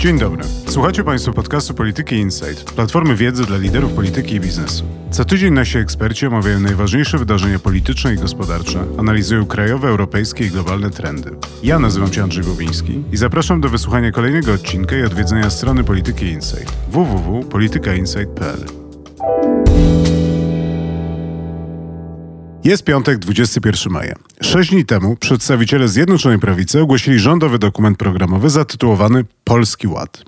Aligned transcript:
Dzień 0.00 0.18
dobry. 0.18 0.44
Słuchacie 0.66 1.04
Państwo 1.04 1.32
podcastu 1.32 1.74
Polityki 1.74 2.14
Insight, 2.14 2.72
platformy 2.72 3.16
wiedzy 3.16 3.44
dla 3.44 3.56
liderów 3.56 3.92
polityki 3.92 4.34
i 4.34 4.40
biznesu. 4.40 4.84
Co 5.10 5.24
tydzień 5.24 5.54
nasi 5.54 5.78
eksperci 5.78 6.26
omawiają 6.26 6.60
najważniejsze 6.60 7.18
wydarzenia 7.18 7.58
polityczne 7.58 8.14
i 8.14 8.16
gospodarcze, 8.16 8.84
analizują 8.98 9.46
krajowe, 9.46 9.88
europejskie 9.88 10.46
i 10.46 10.50
globalne 10.50 10.90
trendy. 10.90 11.30
Ja 11.62 11.78
nazywam 11.78 12.12
się 12.12 12.22
Andrzej 12.22 12.44
Bobiński 12.44 13.02
i 13.12 13.16
zapraszam 13.16 13.60
do 13.60 13.68
wysłuchania 13.68 14.12
kolejnego 14.12 14.52
odcinka 14.52 14.96
i 14.96 15.02
odwiedzenia 15.02 15.50
strony 15.50 15.84
Polityki 15.84 16.26
Insight 16.26 16.72
www.politykainsight.pl. 16.88 18.79
Jest 22.64 22.84
piątek, 22.84 23.18
21 23.18 23.92
maja. 23.92 24.14
Sześć 24.42 24.70
dni 24.70 24.84
temu 24.84 25.16
przedstawiciele 25.16 25.88
Zjednoczonej 25.88 26.38
Prawicy 26.38 26.80
ogłosili 26.80 27.18
rządowy 27.18 27.58
dokument 27.58 27.98
programowy 27.98 28.50
zatytułowany 28.50 29.24
Polski 29.44 29.86
Ład. 29.86 30.24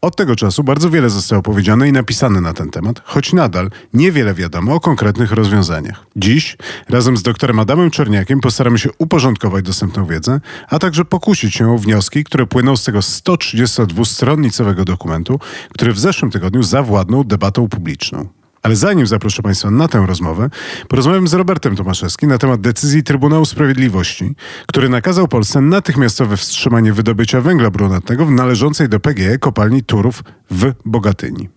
Od 0.00 0.16
tego 0.16 0.36
czasu 0.36 0.64
bardzo 0.64 0.90
wiele 0.90 1.10
zostało 1.10 1.42
powiedziane 1.42 1.88
i 1.88 1.92
napisane 1.92 2.40
na 2.40 2.52
ten 2.52 2.70
temat, 2.70 3.02
choć 3.04 3.32
nadal 3.32 3.70
niewiele 3.94 4.34
wiadomo 4.34 4.74
o 4.74 4.80
konkretnych 4.80 5.32
rozwiązaniach. 5.32 6.06
Dziś 6.16 6.56
razem 6.88 7.16
z 7.16 7.22
doktorem 7.22 7.58
Adamem 7.58 7.90
Czerniakiem 7.90 8.40
postaramy 8.40 8.78
się 8.78 8.88
uporządkować 8.98 9.64
dostępną 9.64 10.06
wiedzę, 10.06 10.40
a 10.68 10.78
także 10.78 11.04
pokusić 11.04 11.54
się 11.54 11.72
o 11.72 11.78
wnioski, 11.78 12.24
które 12.24 12.46
płyną 12.46 12.76
z 12.76 12.84
tego 12.84 12.98
132-stronnicowego 12.98 14.84
dokumentu, 14.84 15.40
który 15.74 15.92
w 15.92 15.98
zeszłym 15.98 16.30
tygodniu 16.30 16.62
zawładnął 16.62 17.24
debatą 17.24 17.68
publiczną. 17.68 18.39
Ale 18.62 18.76
zanim 18.76 19.06
zaproszę 19.06 19.42
Państwa 19.42 19.70
na 19.70 19.88
tę 19.88 20.04
rozmowę, 20.06 20.50
porozmawiam 20.88 21.28
z 21.28 21.34
Robertem 21.34 21.76
Tomaszewskim 21.76 22.30
na 22.30 22.38
temat 22.38 22.60
decyzji 22.60 23.02
Trybunału 23.02 23.44
Sprawiedliwości, 23.44 24.34
który 24.66 24.88
nakazał 24.88 25.28
Polsce 25.28 25.60
natychmiastowe 25.60 26.36
wstrzymanie 26.36 26.92
wydobycia 26.92 27.40
węgla 27.40 27.70
brunatnego 27.70 28.26
w 28.26 28.30
należącej 28.30 28.88
do 28.88 29.00
PGE 29.00 29.38
kopalni 29.38 29.82
Turów 29.82 30.24
w 30.50 30.72
Bogatyni. 30.84 31.48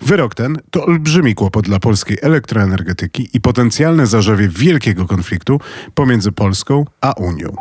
Wyrok 0.00 0.34
ten 0.34 0.58
to 0.70 0.84
olbrzymi 0.84 1.34
kłopot 1.34 1.64
dla 1.64 1.78
polskiej 1.78 2.18
elektroenergetyki 2.22 3.28
i 3.34 3.40
potencjalne 3.40 4.06
zarzewie 4.06 4.48
wielkiego 4.48 5.06
konfliktu 5.06 5.60
pomiędzy 5.94 6.32
Polską 6.32 6.84
a 7.00 7.12
Unią. 7.12 7.56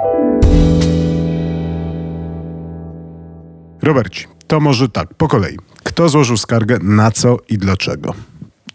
Roberci, 3.81 4.25
to 4.47 4.59
może 4.59 4.89
tak, 4.89 5.13
po 5.13 5.27
kolei. 5.27 5.57
Kto 5.83 6.09
złożył 6.09 6.37
skargę, 6.37 6.79
na 6.81 7.11
co 7.11 7.37
i 7.49 7.57
dlaczego? 7.57 8.13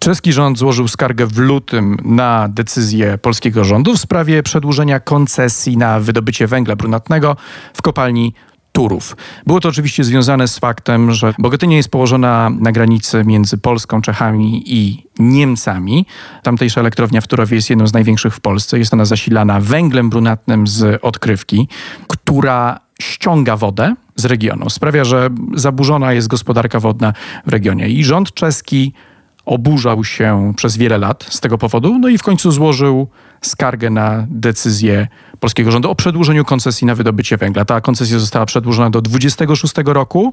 Czeski 0.02 0.32
rząd 0.32 0.58
złożył 0.58 0.88
skargę 0.88 1.26
w 1.26 1.38
lutym 1.38 1.96
na 2.04 2.48
decyzję 2.48 3.18
polskiego 3.18 3.64
rządu 3.64 3.94
w 3.94 4.00
sprawie 4.00 4.42
przedłużenia 4.42 5.00
koncesji 5.00 5.76
na 5.76 6.00
wydobycie 6.00 6.46
węgla 6.46 6.76
brunatnego 6.76 7.36
w 7.74 7.82
kopalni 7.82 8.34
Turów. 8.72 9.16
Było 9.46 9.60
to 9.60 9.68
oczywiście 9.68 10.04
związane 10.04 10.48
z 10.48 10.58
faktem, 10.58 11.12
że 11.12 11.34
Bogatynia 11.38 11.76
jest 11.76 11.88
położona 11.88 12.50
na 12.60 12.72
granicy 12.72 13.24
między 13.24 13.58
Polską, 13.58 14.02
Czechami 14.02 14.62
i 14.66 15.06
Niemcami. 15.18 16.06
Tamtejsza 16.42 16.80
elektrownia 16.80 17.20
w 17.20 17.26
Turowie 17.26 17.56
jest 17.56 17.70
jedną 17.70 17.86
z 17.86 17.92
największych 17.92 18.34
w 18.34 18.40
Polsce. 18.40 18.78
Jest 18.78 18.94
ona 18.94 19.04
zasilana 19.04 19.60
węglem 19.60 20.10
brunatnym 20.10 20.66
z 20.66 21.00
odkrywki, 21.02 21.68
która 22.08 22.80
ściąga 23.02 23.56
wodę 23.56 23.94
z 24.16 24.24
regionu. 24.24 24.70
Sprawia, 24.70 25.04
że 25.04 25.28
zaburzona 25.54 26.12
jest 26.12 26.28
gospodarka 26.28 26.80
wodna 26.80 27.12
w 27.46 27.48
regionie. 27.48 27.88
I 27.88 28.04
rząd 28.04 28.34
czeski 28.34 28.92
oburzał 29.44 30.04
się 30.04 30.52
przez 30.56 30.76
wiele 30.76 30.98
lat 30.98 31.26
z 31.28 31.40
tego 31.40 31.58
powodu, 31.58 31.98
no 31.98 32.08
i 32.08 32.18
w 32.18 32.22
końcu 32.22 32.50
złożył 32.50 33.08
skargę 33.40 33.90
na 33.90 34.26
decyzję 34.30 35.08
polskiego 35.40 35.70
rządu 35.70 35.90
o 35.90 35.94
przedłużeniu 35.94 36.44
koncesji 36.44 36.86
na 36.86 36.94
wydobycie 36.94 37.36
węgla. 37.36 37.64
Ta 37.64 37.80
koncesja 37.80 38.18
została 38.18 38.46
przedłużona 38.46 38.90
do 38.90 39.00
26 39.00 39.74
roku 39.84 40.32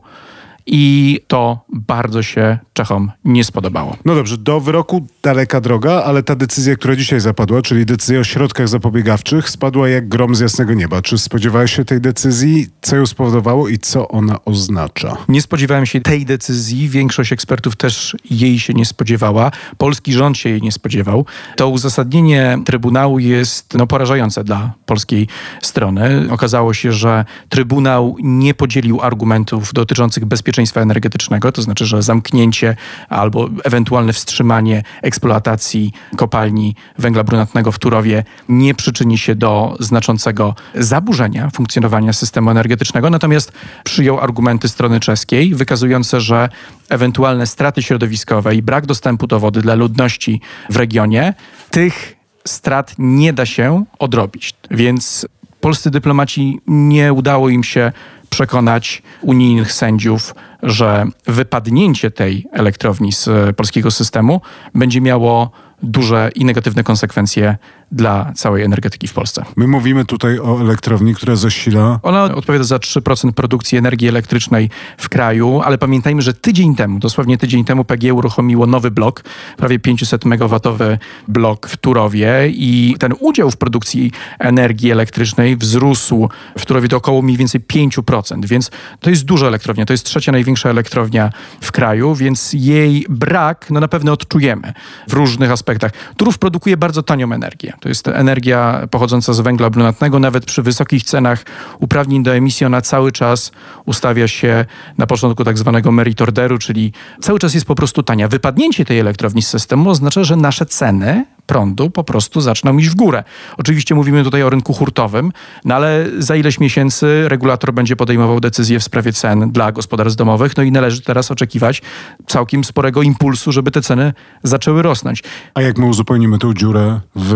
i 0.71 1.19
to 1.27 1.65
bardzo 1.69 2.23
się 2.23 2.59
Czechom 2.73 3.11
nie 3.25 3.43
spodobało. 3.43 3.97
No 4.05 4.15
dobrze, 4.15 4.37
do 4.37 4.59
wyroku 4.59 5.07
daleka 5.23 5.61
droga, 5.61 6.03
ale 6.03 6.23
ta 6.23 6.35
decyzja, 6.35 6.75
która 6.75 6.95
dzisiaj 6.95 7.19
zapadła, 7.19 7.61
czyli 7.61 7.85
decyzja 7.85 8.19
o 8.19 8.23
środkach 8.23 8.67
zapobiegawczych, 8.67 9.49
spadła 9.49 9.89
jak 9.89 10.07
grom 10.07 10.35
z 10.35 10.39
jasnego 10.39 10.73
nieba. 10.73 11.01
Czy 11.01 11.17
spodziewałeś 11.17 11.75
się 11.75 11.85
tej 11.85 12.01
decyzji? 12.01 12.67
Co 12.81 12.95
ją 12.95 13.05
spowodowało 13.05 13.69
i 13.69 13.77
co 13.77 14.07
ona 14.07 14.45
oznacza? 14.45 15.17
Nie 15.29 15.41
spodziewałem 15.41 15.85
się 15.85 16.01
tej 16.01 16.25
decyzji. 16.25 16.89
Większość 16.89 17.33
ekspertów 17.33 17.75
też 17.75 18.15
jej 18.29 18.59
się 18.59 18.73
nie 18.73 18.85
spodziewała. 18.85 19.51
Polski 19.77 20.13
rząd 20.13 20.37
się 20.37 20.49
jej 20.49 20.61
nie 20.61 20.71
spodziewał. 20.71 21.25
To 21.55 21.69
uzasadnienie 21.69 22.57
Trybunału 22.65 23.19
jest 23.19 23.73
no, 23.73 23.87
porażające 23.87 24.43
dla 24.43 24.73
polskiej 24.85 25.27
strony. 25.61 26.27
Okazało 26.31 26.73
się, 26.73 26.91
że 26.91 27.25
Trybunał 27.49 28.15
nie 28.19 28.53
podzielił 28.53 29.01
argumentów 29.01 29.73
dotyczących 29.73 30.25
bezpieczeństwa 30.25 30.58
bezpieczeństwa 30.59 30.81
energetycznego, 30.81 31.51
to 31.51 31.61
znaczy, 31.61 31.85
że 31.85 32.03
zamknięcie 32.03 32.75
albo 33.09 33.49
ewentualne 33.63 34.13
wstrzymanie 34.13 34.83
eksploatacji 35.01 35.93
kopalni 36.17 36.75
węgla 36.97 37.23
brunatnego 37.23 37.71
w 37.71 37.79
Turowie 37.79 38.23
nie 38.49 38.73
przyczyni 38.73 39.17
się 39.17 39.35
do 39.35 39.77
znaczącego 39.79 40.55
zaburzenia 40.75 41.49
funkcjonowania 41.49 42.13
systemu 42.13 42.49
energetycznego, 42.49 43.09
natomiast 43.09 43.51
przyjął 43.83 44.19
argumenty 44.19 44.69
strony 44.69 44.99
czeskiej, 44.99 45.55
wykazujące, 45.55 46.21
że 46.21 46.49
ewentualne 46.89 47.47
straty 47.47 47.81
środowiskowe 47.81 48.55
i 48.55 48.61
brak 48.61 48.85
dostępu 48.85 49.27
do 49.27 49.39
wody 49.39 49.61
dla 49.61 49.75
ludności 49.75 50.41
w 50.69 50.75
regionie, 50.75 51.33
tych 51.71 52.15
strat 52.45 52.95
nie 52.97 53.33
da 53.33 53.45
się 53.45 53.85
odrobić. 53.99 54.55
Więc 54.71 55.27
polscy 55.61 55.91
dyplomaci 55.91 56.59
nie 56.67 57.13
udało 57.13 57.49
im 57.49 57.63
się 57.63 57.91
przekonać 58.29 59.01
unijnych 59.21 59.73
sędziów, 59.73 60.35
że 60.63 61.05
wypadnięcie 61.27 62.11
tej 62.11 62.45
elektrowni 62.51 63.11
z 63.11 63.55
polskiego 63.55 63.91
systemu 63.91 64.41
będzie 64.75 65.01
miało 65.01 65.51
duże 65.83 66.29
i 66.35 66.45
negatywne 66.45 66.83
konsekwencje 66.83 67.57
dla 67.91 68.31
całej 68.35 68.63
energetyki 68.63 69.07
w 69.07 69.13
Polsce. 69.13 69.45
My 69.55 69.67
mówimy 69.67 70.05
tutaj 70.05 70.39
o 70.39 70.61
elektrowni, 70.61 71.15
która 71.15 71.35
zasila. 71.35 71.99
Ona 72.03 72.23
odpowiada 72.23 72.63
za 72.63 72.77
3% 72.77 73.31
produkcji 73.31 73.77
energii 73.77 74.07
elektrycznej 74.07 74.69
w 74.97 75.09
kraju, 75.09 75.61
ale 75.61 75.77
pamiętajmy, 75.77 76.21
że 76.21 76.33
tydzień 76.33 76.75
temu, 76.75 76.99
dosłownie 76.99 77.37
tydzień 77.37 77.65
temu 77.65 77.85
PGE 77.85 78.13
uruchomiło 78.13 78.65
nowy 78.65 78.91
blok, 78.91 79.23
prawie 79.57 79.79
500 79.79 80.25
megawatowy 80.25 80.97
blok 81.27 81.67
w 81.67 81.77
Turowie 81.77 82.47
i 82.47 82.95
ten 82.99 83.13
udział 83.19 83.51
w 83.51 83.57
produkcji 83.57 84.11
energii 84.39 84.91
elektrycznej 84.91 85.57
wzrósł 85.57 86.29
w 86.57 86.65
Turowie 86.65 86.87
do 86.87 86.97
około 86.97 87.21
mniej 87.21 87.37
więcej 87.37 87.61
5%, 87.61 88.45
więc 88.45 88.71
to 88.99 89.09
jest 89.09 89.25
duża 89.25 89.47
elektrownia, 89.47 89.85
to 89.85 89.93
jest 89.93 90.05
trzecia 90.05 90.31
największa 90.31 90.69
elektrownia 90.69 91.31
w 91.61 91.71
kraju, 91.71 92.15
więc 92.15 92.53
jej 92.53 93.05
brak 93.09 93.67
no 93.69 93.79
na 93.79 93.87
pewno 93.87 94.11
odczujemy 94.11 94.73
w 95.07 95.13
różnych 95.13 95.51
aspektach. 95.51 95.91
Turów 96.17 96.37
produkuje 96.37 96.77
bardzo 96.77 97.03
tanią 97.03 97.33
energię. 97.33 97.73
To 97.79 97.89
jest 97.89 98.07
energia 98.07 98.87
pochodząca 98.91 99.33
z 99.33 99.39
węgla 99.39 99.69
brunatnego. 99.69 100.19
Nawet 100.19 100.45
przy 100.45 100.61
wysokich 100.61 101.03
cenach 101.03 101.45
uprawnień 101.79 102.23
do 102.23 102.35
emisji 102.35 102.65
ona 102.65 102.81
cały 102.81 103.11
czas 103.11 103.51
ustawia 103.85 104.27
się 104.27 104.65
na 104.97 105.07
początku 105.07 105.43
tak 105.43 105.57
zwanego 105.57 105.91
merit 105.91 106.21
orderu, 106.21 106.57
czyli 106.57 106.93
cały 107.21 107.39
czas 107.39 107.53
jest 107.53 107.65
po 107.65 107.75
prostu 107.75 108.03
tania. 108.03 108.27
Wypadnięcie 108.27 108.85
tej 108.85 108.99
elektrowni 108.99 109.41
z 109.41 109.47
systemu 109.47 109.89
oznacza, 109.89 110.23
że 110.23 110.35
nasze 110.35 110.65
ceny 110.65 111.25
prądu 111.49 111.89
po 111.89 112.03
prostu 112.03 112.41
zaczną 112.41 112.77
iść 112.77 112.89
w 112.89 112.95
górę. 112.95 113.23
Oczywiście 113.57 113.95
mówimy 113.95 114.23
tutaj 114.23 114.43
o 114.43 114.49
rynku 114.49 114.73
hurtowym, 114.73 115.31
no 115.65 115.75
ale 115.75 116.05
za 116.17 116.35
ileś 116.35 116.59
miesięcy 116.59 117.29
regulator 117.29 117.73
będzie 117.73 117.95
podejmował 117.95 118.39
decyzje 118.39 118.79
w 118.79 118.83
sprawie 118.83 119.13
cen 119.13 119.51
dla 119.51 119.71
gospodarstw 119.71 120.17
domowych, 120.17 120.57
no 120.57 120.63
i 120.63 120.71
należy 120.71 121.01
teraz 121.01 121.31
oczekiwać 121.31 121.81
całkiem 122.27 122.63
sporego 122.63 123.01
impulsu, 123.01 123.51
żeby 123.51 123.71
te 123.71 123.81
ceny 123.81 124.13
zaczęły 124.43 124.81
rosnąć. 124.81 125.23
A 125.53 125.61
jak 125.61 125.77
my 125.77 125.85
uzupełnimy 125.85 126.37
tę 126.37 126.53
dziurę 126.55 126.99
w 127.15 127.33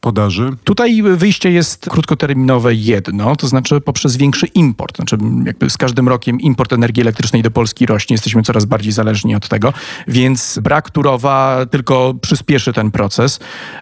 podaży? 0.00 0.50
Tutaj 0.64 1.02
wyjście 1.02 1.50
jest 1.50 1.88
krótkoterminowe 1.90 2.74
jedno, 2.74 3.36
to 3.36 3.46
znaczy 3.46 3.80
poprzez 3.80 4.16
większy 4.16 4.46
import. 4.46 4.96
Znaczy 4.96 5.18
jakby 5.46 5.70
z 5.70 5.76
każdym 5.76 6.08
rokiem 6.08 6.40
import 6.40 6.72
energii 6.72 7.02
elektrycznej 7.02 7.42
do 7.42 7.50
Polski 7.50 7.86
rośnie, 7.86 8.14
jesteśmy 8.14 8.42
coraz 8.42 8.64
bardziej 8.64 8.92
zależni 8.92 9.34
od 9.34 9.48
tego, 9.48 9.72
więc 10.08 10.58
brak 10.62 10.90
Turowa 10.90 11.66
tylko 11.70 12.14
przyspieszy 12.20 12.72
ten 12.72 12.90
proces. 12.90 13.27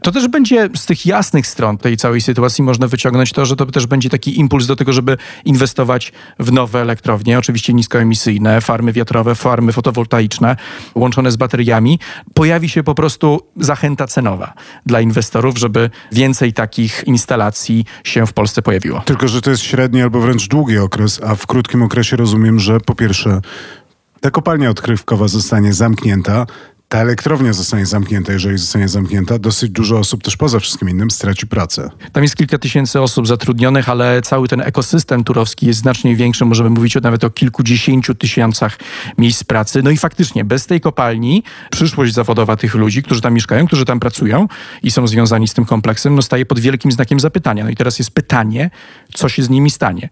To 0.02 0.12
też 0.12 0.28
będzie 0.28 0.68
z 0.76 0.86
tych 0.86 1.06
jasnych 1.06 1.46
stron 1.46 1.78
tej 1.78 1.96
całej 1.96 2.20
sytuacji 2.20 2.64
można 2.64 2.88
wyciągnąć 2.88 3.32
to, 3.32 3.46
że 3.46 3.56
to 3.56 3.66
też 3.66 3.86
będzie 3.86 4.10
taki 4.10 4.40
impuls 4.40 4.66
do 4.66 4.76
tego, 4.76 4.92
żeby 4.92 5.16
inwestować 5.44 6.12
w 6.38 6.52
nowe 6.52 6.80
elektrownie, 6.80 7.38
oczywiście 7.38 7.72
niskoemisyjne, 7.74 8.60
farmy 8.60 8.92
wiatrowe, 8.92 9.34
farmy 9.34 9.72
fotowoltaiczne 9.72 10.56
łączone 10.94 11.30
z 11.30 11.36
bateriami. 11.36 11.98
Pojawi 12.34 12.68
się 12.68 12.82
po 12.82 12.94
prostu 12.94 13.40
zachęta 13.56 14.06
cenowa 14.06 14.54
dla 14.86 15.00
inwestorów, 15.00 15.58
żeby 15.58 15.90
więcej 16.12 16.52
takich 16.52 17.04
instalacji 17.06 17.84
się 18.04 18.26
w 18.26 18.32
Polsce 18.32 18.62
pojawiło. 18.62 19.00
Tylko, 19.00 19.28
że 19.28 19.42
to 19.42 19.50
jest 19.50 19.62
średni 19.62 20.02
albo 20.02 20.20
wręcz 20.20 20.48
długi 20.48 20.78
okres, 20.78 21.20
a 21.26 21.34
w 21.34 21.46
krótkim 21.46 21.82
okresie 21.82 22.16
rozumiem, 22.16 22.60
że 22.60 22.80
po 22.80 22.94
pierwsze 22.94 23.40
ta 24.20 24.30
kopalnia 24.30 24.70
odkrywkowa 24.70 25.28
zostanie 25.28 25.72
zamknięta, 25.72 26.46
ta 26.88 26.98
elektrownia 26.98 27.52
zostanie 27.52 27.86
zamknięta, 27.86 28.32
jeżeli 28.32 28.58
zostanie 28.58 28.88
zamknięta, 28.88 29.38
dosyć 29.38 29.70
dużo 29.70 29.98
osób 29.98 30.22
też 30.22 30.36
poza 30.36 30.60
wszystkim 30.60 30.88
innym 30.90 31.10
straci 31.10 31.46
pracę. 31.46 31.90
Tam 32.12 32.22
jest 32.22 32.36
kilka 32.36 32.58
tysięcy 32.58 33.00
osób 33.00 33.26
zatrudnionych, 33.26 33.88
ale 33.88 34.22
cały 34.22 34.48
ten 34.48 34.60
ekosystem 34.60 35.24
turowski 35.24 35.66
jest 35.66 35.80
znacznie 35.80 36.16
większy. 36.16 36.44
Możemy 36.44 36.70
mówić 36.70 36.96
o 36.96 37.00
nawet 37.00 37.24
o 37.24 37.30
kilkudziesięciu 37.30 38.14
tysiącach 38.14 38.78
miejsc 39.18 39.44
pracy. 39.44 39.82
No 39.82 39.90
i 39.90 39.96
faktycznie 39.96 40.44
bez 40.44 40.66
tej 40.66 40.80
kopalni 40.80 41.42
przyszłość 41.70 42.14
zawodowa 42.14 42.56
tych 42.56 42.74
ludzi, 42.74 43.02
którzy 43.02 43.20
tam 43.20 43.34
mieszkają, 43.34 43.66
którzy 43.66 43.84
tam 43.84 44.00
pracują 44.00 44.48
i 44.82 44.90
są 44.90 45.06
związani 45.06 45.48
z 45.48 45.54
tym 45.54 45.64
kompleksem, 45.64 46.14
no 46.14 46.22
staje 46.22 46.46
pod 46.46 46.58
wielkim 46.58 46.92
znakiem 46.92 47.20
zapytania. 47.20 47.64
No 47.64 47.70
i 47.70 47.76
teraz 47.76 47.98
jest 47.98 48.10
pytanie, 48.10 48.70
co 49.14 49.28
się 49.28 49.42
z 49.42 49.50
nimi 49.50 49.70
stanie. 49.70 50.08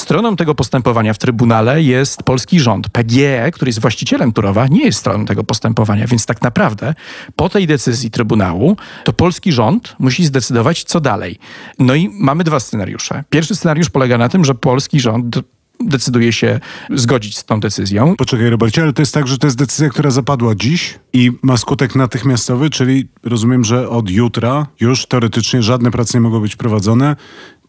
Stroną 0.00 0.36
tego 0.36 0.54
postępowania 0.54 1.14
w 1.14 1.18
Trybunale 1.18 1.82
jest 1.82 2.22
polski 2.22 2.60
rząd. 2.60 2.88
PGE, 2.88 3.50
który 3.50 3.68
jest 3.68 3.80
właścicielem 3.80 4.32
Turowa, 4.32 4.66
nie 4.66 4.84
jest 4.84 4.98
stroną 4.98 5.26
tego 5.26 5.44
postępowania, 5.44 6.06
więc 6.06 6.26
tak 6.26 6.42
naprawdę 6.42 6.94
po 7.36 7.48
tej 7.48 7.66
decyzji 7.66 8.10
Trybunału 8.10 8.76
to 9.04 9.12
polski 9.12 9.52
rząd 9.52 9.96
musi 9.98 10.26
zdecydować, 10.26 10.84
co 10.84 11.00
dalej. 11.00 11.38
No 11.78 11.94
i 11.94 12.10
mamy 12.12 12.44
dwa 12.44 12.60
scenariusze. 12.60 13.24
Pierwszy 13.30 13.56
scenariusz 13.56 13.90
polega 13.90 14.18
na 14.18 14.28
tym, 14.28 14.44
że 14.44 14.54
polski 14.54 15.00
rząd 15.00 15.38
decyduje 15.80 16.32
się 16.32 16.60
zgodzić 16.90 17.38
z 17.38 17.44
tą 17.44 17.60
decyzją. 17.60 18.14
Poczekaj, 18.16 18.50
Robercie, 18.50 18.82
ale 18.82 18.92
to 18.92 19.02
jest 19.02 19.14
tak, 19.14 19.26
że 19.26 19.38
to 19.38 19.46
jest 19.46 19.58
decyzja, 19.58 19.88
która 19.88 20.10
zapadła 20.10 20.54
dziś 20.54 20.98
i 21.12 21.30
ma 21.42 21.56
skutek 21.56 21.94
natychmiastowy, 21.96 22.70
czyli 22.70 23.08
rozumiem, 23.22 23.64
że 23.64 23.88
od 23.88 24.10
jutra 24.10 24.66
już 24.80 25.06
teoretycznie 25.06 25.62
żadne 25.62 25.90
prace 25.90 26.18
nie 26.18 26.22
mogą 26.22 26.40
być 26.40 26.56
prowadzone 26.56 27.16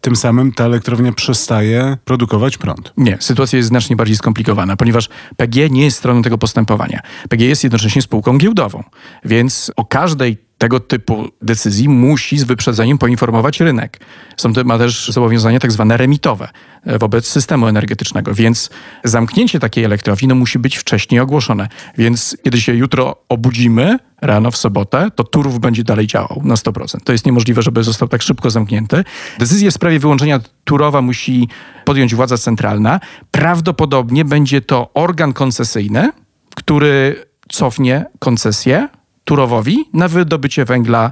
tym 0.02 0.16
samym 0.16 0.52
ta 0.52 0.66
elektrownia 0.66 1.12
przestaje 1.12 1.98
produkować 2.06 2.58
prąd. 2.58 2.94
Nie, 2.98 3.18
sytuacja 3.20 3.58
jest 3.58 3.70
znacznie 3.70 3.96
bardziej 3.96 4.18
skomplikowana, 4.18 4.76
ponieważ 4.76 5.10
PG 5.38 5.70
nie 5.70 5.84
jest 5.84 5.98
stroną 5.98 6.22
tego 6.22 6.38
postępowania. 6.38 7.02
PG 7.30 7.46
jest 7.46 7.64
jednocześnie 7.64 8.02
spółką 8.02 8.38
giełdową, 8.38 8.84
więc 9.26 9.72
o 9.76 9.86
każdej 9.86 10.38
tego 10.62 10.80
typu 10.80 11.28
decyzji 11.42 11.90
musi 11.90 12.38
z 12.38 12.44
wyprzedzeniem 12.44 12.98
poinformować 12.98 13.60
rynek. 13.60 14.00
To, 14.38 14.64
ma 14.66 14.78
też 14.78 15.10
zobowiązania 15.12 15.60
tak 15.60 15.72
zwane 15.72 15.98
remitowe 15.98 16.50
e, 16.86 17.00
wobec 17.00 17.28
systemu 17.28 17.68
energetycznego, 17.68 18.34
więc 18.34 18.70
zamknięcie 19.04 19.60
takiej 19.60 19.84
elektrowni 19.84 20.28
no, 20.28 20.36
musi 20.36 20.60
być 20.60 20.78
wcześniej 20.78 21.20
ogłoszone. 21.20 21.68
Więc 21.98 22.38
kiedy 22.44 22.62
się 22.62 22.76
jutro 22.76 23.16
obudzimy, 23.30 23.98
rano 24.22 24.52
w 24.52 24.58
sobotę, 24.58 25.12
to 25.16 25.24
Turów 25.24 25.60
będzie 25.60 25.84
dalej 25.84 26.08
działał 26.08 26.42
na 26.44 26.56
100%. 26.56 26.98
To 27.04 27.12
jest 27.12 27.26
niemożliwe, 27.26 27.62
żeby 27.62 27.84
został 27.84 28.08
tak 28.08 28.22
szybko 28.22 28.50
zamknięty. 28.50 29.04
Decyzję 29.40 29.72
w 29.72 29.74
sprawie 29.74 30.00
wyłączenia 30.00 30.40
Turowa 30.64 31.02
musi 31.02 31.48
podjąć 31.86 32.16
władza 32.16 32.38
centralna. 32.38 33.00
Prawdopodobnie 33.32 34.26
będzie 34.26 34.62
to 34.62 34.94
organ 34.94 35.34
koncesyjny, 35.34 36.12
który 36.56 37.26
cofnie 37.50 38.06
koncesję 38.20 38.88
Turowowi 39.26 39.78
na 39.94 40.08
wydobycie 40.08 40.66
węgla 40.66 41.12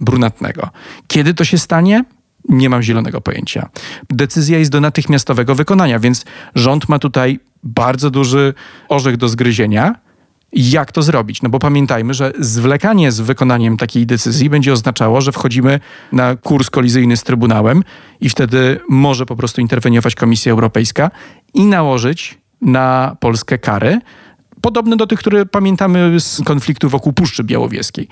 brunatnego. 0.00 0.70
Kiedy 1.06 1.34
to 1.34 1.44
się 1.44 1.58
stanie? 1.58 2.04
Nie 2.48 2.68
mam 2.68 2.82
zielonego 2.82 3.20
pojęcia. 3.20 3.68
Decyzja 4.10 4.58
jest 4.58 4.70
do 4.70 4.80
natychmiastowego 4.80 5.54
wykonania, 5.54 5.98
więc 5.98 6.24
rząd 6.54 6.88
ma 6.88 6.98
tutaj 6.98 7.40
bardzo 7.62 8.10
duży 8.10 8.54
orzech 8.88 9.16
do 9.16 9.28
zgryzienia. 9.28 9.94
Jak 10.52 10.92
to 10.92 11.02
zrobić? 11.02 11.42
No 11.42 11.48
bo 11.48 11.58
pamiętajmy, 11.58 12.14
że 12.14 12.32
zwlekanie 12.38 13.12
z 13.12 13.20
wykonaniem 13.20 13.76
takiej 13.76 14.06
decyzji 14.06 14.50
będzie 14.50 14.72
oznaczało, 14.72 15.20
że 15.20 15.32
wchodzimy 15.32 15.80
na 16.12 16.36
kurs 16.36 16.70
kolizyjny 16.70 17.16
z 17.16 17.22
Trybunałem 17.22 17.82
i 18.20 18.28
wtedy 18.28 18.80
może 18.88 19.26
po 19.26 19.36
prostu 19.36 19.60
interweniować 19.60 20.14
Komisja 20.14 20.52
Europejska 20.52 21.10
i 21.54 21.64
nałożyć 21.64 22.38
na 22.60 23.16
Polskę 23.20 23.58
kary, 23.58 24.00
podobny 24.64 24.96
do 24.96 25.06
tych, 25.06 25.18
które 25.18 25.46
pamiętamy 25.46 26.20
z 26.20 26.42
konfliktu 26.44 26.88
wokół 26.88 27.12
Puszczy 27.12 27.44
Białowieskiej. 27.44 28.08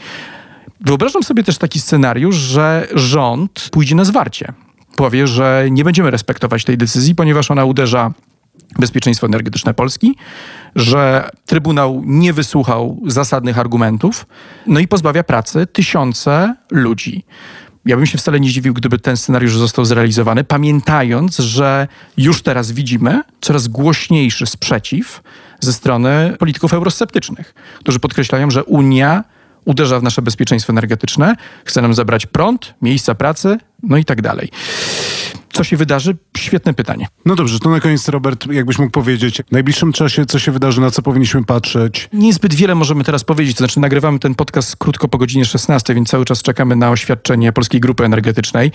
Wyobrażam 0.80 1.22
sobie 1.22 1.44
też 1.44 1.58
taki 1.58 1.80
scenariusz, 1.80 2.36
że 2.36 2.88
rząd 2.94 3.68
pójdzie 3.72 3.94
na 3.94 4.04
zwarcie. 4.04 4.52
Powie, 4.96 5.26
że 5.26 5.66
nie 5.70 5.84
będziemy 5.84 6.10
respektować 6.10 6.64
tej 6.64 6.78
decyzji, 6.78 7.14
ponieważ 7.14 7.50
ona 7.50 7.64
uderza 7.64 8.12
bezpieczeństwo 8.78 9.26
energetyczne 9.26 9.74
Polski, 9.74 10.16
że 10.76 11.30
Trybunał 11.46 12.02
nie 12.04 12.32
wysłuchał 12.32 13.00
zasadnych 13.06 13.58
argumentów, 13.58 14.26
no 14.66 14.80
i 14.80 14.88
pozbawia 14.88 15.24
pracy 15.24 15.66
tysiące 15.66 16.56
ludzi. 16.70 17.24
Ja 17.84 17.96
bym 17.96 18.06
się 18.06 18.18
wcale 18.18 18.40
nie 18.40 18.48
zdziwił, 18.48 18.74
gdyby 18.74 18.98
ten 18.98 19.16
scenariusz 19.16 19.56
został 19.56 19.84
zrealizowany, 19.84 20.44
pamiętając, 20.44 21.36
że 21.36 21.88
już 22.16 22.42
teraz 22.42 22.72
widzimy 22.72 23.22
coraz 23.40 23.68
głośniejszy 23.68 24.46
sprzeciw 24.46 25.22
ze 25.62 25.72
strony 25.72 26.36
polityków 26.38 26.72
eurosceptycznych, 26.74 27.54
którzy 27.80 27.98
podkreślają, 27.98 28.50
że 28.50 28.64
Unia 28.64 29.24
uderza 29.64 30.00
w 30.00 30.02
nasze 30.02 30.22
bezpieczeństwo 30.22 30.72
energetyczne, 30.72 31.34
chce 31.64 31.82
nam 31.82 31.94
zabrać 31.94 32.26
prąd, 32.26 32.74
miejsca 32.82 33.14
pracy, 33.14 33.58
no 33.82 33.96
i 33.96 34.04
tak 34.04 34.22
dalej. 34.22 34.48
Co 35.52 35.64
się 35.64 35.76
wydarzy? 35.76 36.16
Świetne 36.36 36.74
pytanie. 36.74 37.06
No 37.26 37.36
dobrze, 37.36 37.58
to 37.58 37.70
na 37.70 37.80
koniec, 37.80 38.08
Robert, 38.08 38.46
jakbyś 38.46 38.78
mógł 38.78 38.90
powiedzieć, 38.90 39.42
w 39.48 39.52
najbliższym 39.52 39.92
czasie, 39.92 40.26
co 40.26 40.38
się 40.38 40.52
wydarzy, 40.52 40.80
na 40.80 40.90
co 40.90 41.02
powinniśmy 41.02 41.44
patrzeć? 41.44 42.08
Niezbyt 42.12 42.54
wiele 42.54 42.74
możemy 42.74 43.04
teraz 43.04 43.24
powiedzieć, 43.24 43.56
to 43.56 43.58
znaczy 43.58 43.80
nagrywamy 43.80 44.18
ten 44.18 44.34
podcast 44.34 44.76
krótko 44.76 45.08
po 45.08 45.18
godzinie 45.18 45.44
16, 45.44 45.94
więc 45.94 46.08
cały 46.08 46.24
czas 46.24 46.42
czekamy 46.42 46.76
na 46.76 46.90
oświadczenie 46.90 47.52
Polskiej 47.52 47.80
Grupy 47.80 48.04
Energetycznej. 48.04 48.72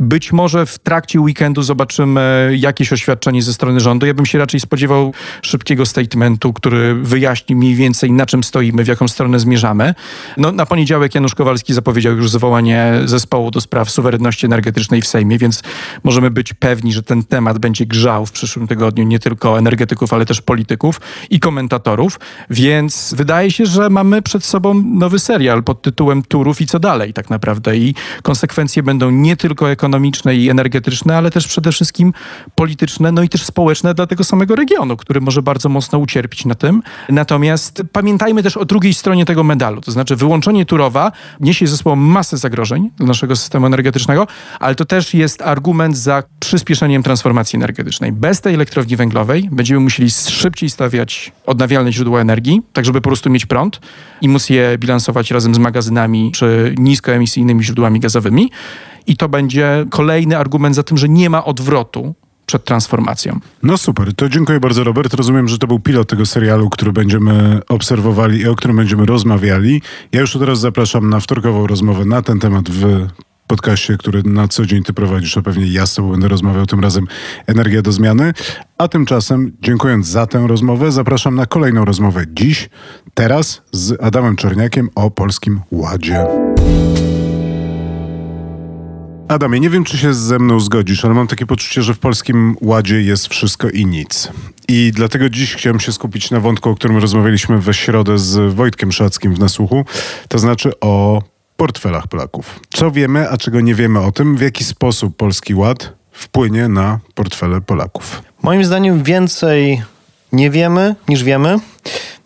Być 0.00 0.32
może 0.32 0.66
w 0.66 0.78
trakcie 0.78 1.20
weekendu 1.20 1.62
zobaczymy 1.62 2.54
jakieś 2.58 2.92
oświadczenie 2.92 3.42
ze 3.42 3.54
strony 3.54 3.80
rządu. 3.80 4.06
Ja 4.06 4.14
bym 4.14 4.26
się 4.26 4.38
raczej 4.38 4.60
spodziewał 4.60 5.12
szybkiego 5.42 5.86
statementu, 5.86 6.52
który 6.52 6.94
wyjaśni 6.94 7.56
mniej 7.56 7.74
więcej 7.74 8.12
na 8.12 8.26
czym 8.26 8.44
stoimy, 8.44 8.84
w 8.84 8.88
jaką 8.88 9.08
stronę 9.08 9.40
zmierzamy. 9.40 9.94
No, 10.36 10.52
na 10.52 10.66
poniedziałek 10.66 11.14
Janusz 11.14 11.34
Kowalski 11.34 11.74
zapowiedział 11.74 12.16
już 12.16 12.30
zwołanie 12.30 12.92
zespołu 13.04 13.50
do 13.50 13.60
spraw 13.60 13.90
suwerenności 13.90 14.46
energetycznej 14.46 15.02
w 15.02 15.06
Sejmie, 15.06 15.38
więc 15.38 15.62
może 16.04 16.17
możemy 16.18 16.30
być 16.30 16.54
pewni, 16.54 16.92
że 16.92 17.02
ten 17.02 17.24
temat 17.24 17.58
będzie 17.58 17.86
grzał 17.86 18.26
w 18.26 18.32
przyszłym 18.32 18.68
tygodniu 18.68 19.04
nie 19.04 19.18
tylko 19.18 19.58
energetyków, 19.58 20.12
ale 20.12 20.26
też 20.26 20.40
polityków 20.40 21.00
i 21.30 21.40
komentatorów, 21.40 22.20
więc 22.50 23.14
wydaje 23.16 23.50
się, 23.50 23.66
że 23.66 23.90
mamy 23.90 24.22
przed 24.22 24.44
sobą 24.44 24.82
nowy 24.84 25.18
serial 25.18 25.62
pod 25.62 25.82
tytułem 25.82 26.22
Turów 26.22 26.60
i 26.60 26.66
co 26.66 26.78
dalej 26.78 27.12
tak 27.12 27.30
naprawdę 27.30 27.76
i 27.76 27.94
konsekwencje 28.22 28.82
będą 28.82 29.10
nie 29.10 29.36
tylko 29.36 29.70
ekonomiczne 29.70 30.36
i 30.36 30.50
energetyczne, 30.50 31.16
ale 31.16 31.30
też 31.30 31.48
przede 31.48 31.72
wszystkim 31.72 32.12
polityczne, 32.54 33.12
no 33.12 33.22
i 33.22 33.28
też 33.28 33.44
społeczne 33.44 33.94
dla 33.94 34.06
tego 34.06 34.24
samego 34.24 34.56
regionu, 34.56 34.96
który 34.96 35.20
może 35.20 35.42
bardzo 35.42 35.68
mocno 35.68 35.98
ucierpieć 35.98 36.44
na 36.44 36.54
tym. 36.54 36.82
Natomiast 37.08 37.82
pamiętajmy 37.92 38.42
też 38.42 38.56
o 38.56 38.64
drugiej 38.64 38.94
stronie 38.94 39.24
tego 39.24 39.44
medalu, 39.44 39.80
to 39.80 39.92
znaczy 39.92 40.16
wyłączenie 40.16 40.66
Turowa 40.66 41.12
niesie 41.40 41.66
ze 41.66 41.76
sobą 41.76 41.96
masę 41.96 42.36
zagrożeń 42.36 42.90
dla 42.96 43.06
naszego 43.06 43.36
systemu 43.36 43.66
energetycznego, 43.66 44.26
ale 44.60 44.74
to 44.74 44.84
też 44.84 45.14
jest 45.14 45.42
argument 45.42 45.98
za 45.98 46.07
za 46.08 46.22
przyspieszeniem 46.40 47.02
transformacji 47.02 47.56
energetycznej. 47.56 48.12
Bez 48.12 48.40
tej 48.40 48.54
elektrowni 48.54 48.96
węglowej 48.96 49.48
będziemy 49.52 49.80
musieli 49.80 50.10
szybciej 50.10 50.70
stawiać 50.70 51.32
odnawialne 51.46 51.92
źródła 51.92 52.20
energii, 52.20 52.62
tak 52.72 52.84
żeby 52.84 53.00
po 53.00 53.08
prostu 53.08 53.30
mieć 53.30 53.46
prąd 53.46 53.80
i 54.20 54.28
móc 54.28 54.50
je 54.50 54.78
bilansować 54.78 55.30
razem 55.30 55.54
z 55.54 55.58
magazynami 55.58 56.32
czy 56.34 56.74
niskoemisyjnymi 56.78 57.64
źródłami 57.64 58.00
gazowymi. 58.00 58.50
I 59.06 59.16
to 59.16 59.28
będzie 59.28 59.86
kolejny 59.90 60.38
argument 60.38 60.76
za 60.76 60.82
tym, 60.82 60.98
że 60.98 61.08
nie 61.08 61.30
ma 61.30 61.44
odwrotu 61.44 62.14
przed 62.46 62.64
transformacją. 62.64 63.40
No 63.62 63.78
super, 63.78 64.14
to 64.14 64.28
dziękuję 64.28 64.60
bardzo 64.60 64.84
Robert. 64.84 65.14
Rozumiem, 65.14 65.48
że 65.48 65.58
to 65.58 65.66
był 65.66 65.80
pilot 65.80 66.08
tego 66.08 66.26
serialu, 66.26 66.70
który 66.70 66.92
będziemy 66.92 67.60
obserwowali 67.68 68.40
i 68.40 68.48
o 68.48 68.56
którym 68.56 68.76
będziemy 68.76 69.06
rozmawiali. 69.06 69.82
Ja 70.12 70.20
już 70.20 70.32
teraz 70.32 70.60
zapraszam 70.60 71.10
na 71.10 71.20
wtorkową 71.20 71.66
rozmowę 71.66 72.04
na 72.04 72.22
ten 72.22 72.38
temat 72.38 72.70
w 72.70 73.06
podcaście, 73.48 73.96
który 73.96 74.22
na 74.22 74.48
co 74.48 74.66
dzień 74.66 74.82
ty 74.82 74.92
prowadzisz, 74.92 75.36
a 75.36 75.42
pewnie 75.42 75.66
ja 75.66 75.86
z 75.86 75.94
tobą 75.94 76.10
będę 76.10 76.28
rozmawiał 76.28 76.66
tym 76.66 76.80
razem 76.80 77.06
Energia 77.46 77.82
do 77.82 77.92
Zmiany. 77.92 78.32
A 78.78 78.88
tymczasem, 78.88 79.52
dziękując 79.62 80.06
za 80.06 80.26
tę 80.26 80.46
rozmowę, 80.46 80.92
zapraszam 80.92 81.34
na 81.34 81.46
kolejną 81.46 81.84
rozmowę 81.84 82.24
dziś, 82.28 82.68
teraz 83.14 83.62
z 83.72 84.02
Adamem 84.02 84.36
Czerniakiem 84.36 84.88
o 84.94 85.10
Polskim 85.10 85.60
Ładzie. 85.70 86.26
Adamie, 89.28 89.60
nie 89.60 89.70
wiem, 89.70 89.84
czy 89.84 89.98
się 89.98 90.14
ze 90.14 90.38
mną 90.38 90.60
zgodzisz, 90.60 91.04
ale 91.04 91.14
mam 91.14 91.26
takie 91.26 91.46
poczucie, 91.46 91.82
że 91.82 91.94
w 91.94 91.98
Polskim 91.98 92.56
Ładzie 92.60 93.02
jest 93.02 93.28
wszystko 93.28 93.70
i 93.70 93.86
nic. 93.86 94.28
I 94.68 94.92
dlatego 94.94 95.28
dziś 95.28 95.54
chciałem 95.54 95.80
się 95.80 95.92
skupić 95.92 96.30
na 96.30 96.40
wątku, 96.40 96.70
o 96.70 96.74
którym 96.74 96.96
rozmawialiśmy 96.96 97.58
we 97.58 97.74
środę 97.74 98.18
z 98.18 98.54
Wojtkiem 98.54 98.92
Szackim 98.92 99.34
w 99.34 99.38
Nasłuchu, 99.38 99.84
to 100.28 100.38
znaczy 100.38 100.72
o 100.80 101.22
portfelach 101.58 102.06
Polaków. 102.06 102.60
Co 102.74 102.90
wiemy, 102.90 103.30
a 103.30 103.36
czego 103.36 103.60
nie 103.60 103.74
wiemy 103.74 104.00
o 104.00 104.12
tym, 104.12 104.36
w 104.36 104.40
jaki 104.40 104.64
sposób 104.64 105.16
Polski 105.16 105.54
Ład 105.54 105.92
wpłynie 106.12 106.68
na 106.68 106.98
portfele 107.14 107.60
Polaków? 107.60 108.22
Moim 108.42 108.64
zdaniem 108.64 109.02
więcej 109.02 109.82
nie 110.32 110.50
wiemy 110.50 110.94
niż 111.08 111.24
wiemy, 111.24 111.56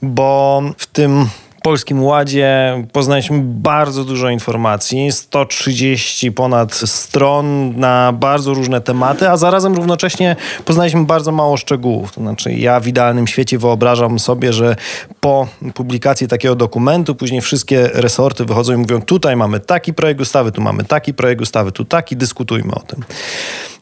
bo 0.02 0.62
w 0.78 0.86
tym 0.86 1.28
Polskim 1.62 2.02
Ładzie 2.04 2.82
poznaliśmy 2.92 3.40
bardzo 3.44 4.04
dużo 4.04 4.30
informacji, 4.30 5.12
130 5.12 6.32
ponad 6.32 6.74
stron 6.74 7.76
na 7.76 8.12
bardzo 8.12 8.54
różne 8.54 8.80
tematy, 8.80 9.30
a 9.30 9.36
zarazem 9.36 9.74
równocześnie 9.74 10.36
poznaliśmy 10.64 11.04
bardzo 11.04 11.32
mało 11.32 11.56
szczegółów. 11.56 12.12
To 12.12 12.20
znaczy 12.20 12.52
ja 12.52 12.80
w 12.80 12.86
idealnym 12.86 13.26
świecie 13.26 13.58
wyobrażam 13.58 14.18
sobie, 14.18 14.52
że 14.52 14.76
po 15.20 15.48
publikacji 15.74 16.28
takiego 16.28 16.54
dokumentu 16.54 17.14
później 17.14 17.40
wszystkie 17.40 17.90
resorty 17.94 18.44
wychodzą 18.44 18.72
i 18.72 18.76
mówią 18.76 19.02
tutaj 19.02 19.36
mamy 19.36 19.60
taki 19.60 19.94
projekt 19.94 20.20
ustawy, 20.20 20.52
tu 20.52 20.60
mamy 20.60 20.84
taki 20.84 21.14
projekt 21.14 21.40
ustawy, 21.40 21.72
tu 21.72 21.84
taki, 21.84 22.16
dyskutujmy 22.16 22.74
o 22.74 22.80
tym. 22.80 23.04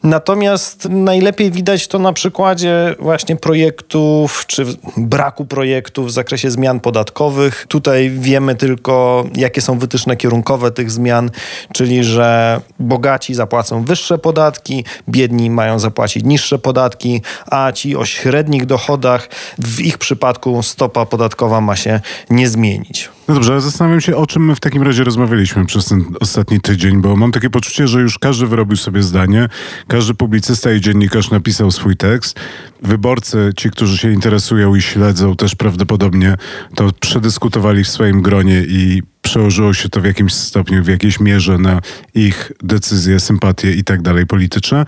Natomiast 0.03 0.87
najlepiej 0.89 1.51
widać 1.51 1.87
to 1.87 1.99
na 1.99 2.13
przykładzie 2.13 2.95
właśnie 2.99 3.35
projektów, 3.35 4.43
czy 4.47 4.65
braku 4.97 5.45
projektów 5.45 6.07
w 6.07 6.11
zakresie 6.11 6.51
zmian 6.51 6.79
podatkowych. 6.79 7.65
Tutaj 7.67 8.09
wiemy 8.09 8.55
tylko, 8.55 9.25
jakie 9.35 9.61
są 9.61 9.79
wytyczne 9.79 10.17
kierunkowe 10.17 10.71
tych 10.71 10.91
zmian, 10.91 11.31
czyli 11.73 12.03
że 12.03 12.61
bogaci 12.79 13.33
zapłacą 13.33 13.83
wyższe 13.83 14.17
podatki, 14.17 14.85
biedni 15.09 15.49
mają 15.49 15.79
zapłacić 15.79 16.23
niższe 16.23 16.59
podatki, 16.59 17.21
a 17.51 17.71
ci 17.71 17.95
o 17.95 18.05
średnich 18.05 18.65
dochodach, 18.65 19.29
w 19.59 19.79
ich 19.79 19.97
przypadku 19.97 20.63
stopa 20.63 21.05
podatkowa 21.05 21.61
ma 21.61 21.75
się 21.75 21.99
nie 22.29 22.49
zmienić. 22.49 23.09
No 23.31 23.35
dobrze, 23.35 23.51
ale 23.51 23.61
zastanawiam 23.61 24.01
się, 24.01 24.15
o 24.15 24.27
czym 24.27 24.45
my 24.45 24.55
w 24.55 24.59
takim 24.59 24.83
razie 24.83 25.03
rozmawialiśmy 25.03 25.65
przez 25.65 25.85
ten 25.85 26.03
ostatni 26.19 26.61
tydzień, 26.61 27.01
bo 27.01 27.15
mam 27.15 27.31
takie 27.31 27.49
poczucie, 27.49 27.87
że 27.87 28.01
już 28.01 28.19
każdy 28.19 28.47
wyrobił 28.47 28.77
sobie 28.77 29.03
zdanie, 29.03 29.49
każdy 29.87 30.13
publicysta 30.13 30.73
i 30.73 30.81
dziennikarz 30.81 31.31
napisał 31.31 31.71
swój 31.71 31.97
tekst. 31.97 32.39
Wyborcy, 32.81 33.49
ci, 33.57 33.71
którzy 33.71 33.97
się 33.97 34.11
interesują 34.11 34.75
i 34.75 34.81
śledzą, 34.81 35.35
też 35.35 35.55
prawdopodobnie 35.55 36.37
to 36.75 36.89
przedyskutowali 36.99 37.83
w 37.83 37.87
swoim 37.87 38.21
gronie 38.21 38.63
i 38.67 39.03
przełożyło 39.21 39.73
się 39.73 39.89
to 39.89 40.01
w 40.01 40.05
jakimś 40.05 40.33
stopniu, 40.33 40.83
w 40.83 40.87
jakiejś 40.87 41.19
mierze 41.19 41.57
na 41.57 41.81
ich 42.15 42.51
decyzje, 42.63 43.19
sympatie 43.19 43.71
i 43.71 43.83
tak 43.83 44.01
dalej 44.01 44.27
polityczne. 44.27 44.85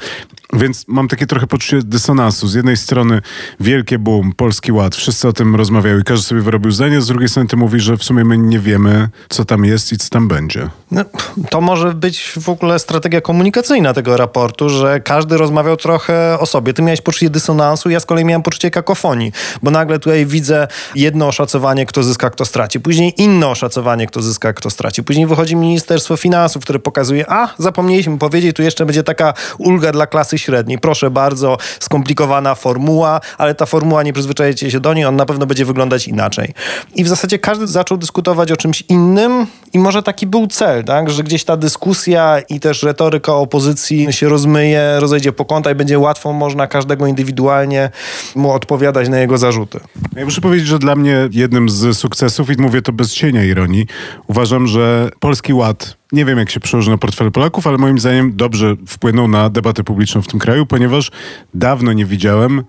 Więc 0.53 0.87
mam 0.87 1.07
takie 1.07 1.27
trochę 1.27 1.47
poczucie 1.47 1.79
dysonansu. 1.83 2.47
Z 2.47 2.53
jednej 2.53 2.77
strony 2.77 3.21
wielkie 3.59 3.99
boom, 3.99 4.33
Polski 4.33 4.71
Ład, 4.71 4.95
wszyscy 4.95 5.27
o 5.27 5.33
tym 5.33 5.55
rozmawiają 5.55 5.99
i 5.99 6.03
każdy 6.03 6.25
sobie 6.25 6.41
wyrobił 6.41 6.71
zdanie, 6.71 7.01
z 7.01 7.07
drugiej 7.07 7.29
strony 7.29 7.49
ty 7.49 7.57
mówisz, 7.57 7.83
że 7.83 7.97
w 7.97 8.03
sumie 8.03 8.25
my 8.25 8.37
nie 8.37 8.59
wiemy, 8.59 9.09
co 9.29 9.45
tam 9.45 9.65
jest 9.65 9.93
i 9.93 9.97
co 9.97 10.09
tam 10.09 10.27
będzie. 10.27 10.69
No, 10.91 11.01
to 11.49 11.61
może 11.61 11.93
być 11.93 12.33
w 12.41 12.49
ogóle 12.49 12.79
strategia 12.79 13.21
komunikacyjna 13.21 13.93
tego 13.93 14.17
raportu, 14.17 14.69
że 14.69 14.99
każdy 14.99 15.37
rozmawiał 15.37 15.77
trochę 15.77 16.39
o 16.39 16.45
sobie. 16.45 16.73
Ty 16.73 16.81
miałeś 16.81 17.01
poczucie 17.01 17.29
dysonansu, 17.29 17.89
ja 17.89 17.99
z 17.99 18.05
kolei 18.05 18.25
miałem 18.25 18.43
poczucie 18.43 18.71
kakofonii, 18.71 19.31
bo 19.63 19.71
nagle 19.71 19.99
tutaj 19.99 20.25
widzę 20.25 20.67
jedno 20.95 21.27
oszacowanie, 21.27 21.85
kto 21.85 22.03
zyska, 22.03 22.29
kto 22.29 22.45
straci. 22.45 22.79
Później 22.79 23.13
inne 23.17 23.47
oszacowanie, 23.47 24.07
kto 24.07 24.21
zyska, 24.21 24.53
kto 24.53 24.69
straci. 24.69 25.03
Później 25.03 25.27
wychodzi 25.27 25.55
Ministerstwo 25.55 26.17
Finansów, 26.17 26.63
które 26.63 26.79
pokazuje, 26.79 27.31
a 27.31 27.53
zapomnieliśmy 27.57 28.17
powiedzieć, 28.17 28.55
tu 28.55 28.63
jeszcze 28.63 28.85
będzie 28.85 29.03
taka 29.03 29.33
ulga 29.57 29.91
dla 29.91 30.07
klasy 30.07 30.37
średniej. 30.43 30.79
Proszę 30.79 31.11
bardzo, 31.11 31.57
skomplikowana 31.79 32.55
formuła, 32.55 33.21
ale 33.37 33.55
ta 33.55 33.65
formuła, 33.65 34.03
nie 34.03 34.13
przyzwyczajecie 34.13 34.71
się 34.71 34.79
do 34.79 34.93
niej, 34.93 35.05
on 35.05 35.15
na 35.15 35.25
pewno 35.25 35.45
będzie 35.45 35.65
wyglądać 35.65 36.07
inaczej. 36.07 36.53
I 36.95 37.03
w 37.03 37.07
zasadzie 37.07 37.39
każdy 37.39 37.67
zaczął 37.67 37.97
dyskutować 37.97 38.51
o 38.51 38.57
czymś 38.57 38.83
innym 38.89 39.47
i 39.73 39.79
może 39.79 40.03
taki 40.03 40.27
był 40.27 40.47
cel, 40.47 40.83
tak? 40.83 41.09
że 41.09 41.23
gdzieś 41.23 41.43
ta 41.43 41.57
dyskusja 41.57 42.39
i 42.49 42.59
też 42.59 42.83
retoryka 42.83 43.33
opozycji 43.33 44.13
się 44.13 44.29
rozmyje, 44.29 44.95
rozejdzie 44.99 45.31
po 45.31 45.45
kątach 45.45 45.73
i 45.73 45.75
będzie 45.75 45.99
łatwo 45.99 46.33
można 46.33 46.67
każdego 46.67 47.07
indywidualnie 47.07 47.89
mu 48.35 48.51
odpowiadać 48.51 49.09
na 49.09 49.19
jego 49.19 49.37
zarzuty. 49.37 49.79
Ja 50.15 50.25
muszę 50.25 50.41
powiedzieć, 50.41 50.67
że 50.67 50.79
dla 50.79 50.95
mnie 50.95 51.29
jednym 51.31 51.69
z 51.69 51.97
sukcesów, 51.97 52.49
i 52.49 52.61
mówię 52.61 52.81
to 52.81 52.91
bez 52.91 53.13
cienia 53.13 53.43
ironii, 53.43 53.85
uważam, 54.27 54.67
że 54.67 55.09
Polski 55.19 55.53
Ład 55.53 56.02
nie 56.13 56.25
wiem 56.25 56.37
jak 56.37 56.49
się 56.49 56.59
przełoży 56.59 56.91
na 56.91 56.97
portfel 56.97 57.31
Polaków, 57.31 57.67
ale 57.67 57.77
moim 57.77 57.99
zdaniem 57.99 58.35
dobrze 58.35 58.75
wpłynął 58.87 59.27
na 59.27 59.49
debatę 59.49 59.83
publiczną 59.83 60.21
w 60.21 60.27
tym 60.27 60.39
kraju, 60.39 60.65
ponieważ 60.65 61.11
dawno 61.53 61.93
nie 61.93 62.05
widziałem 62.05 62.63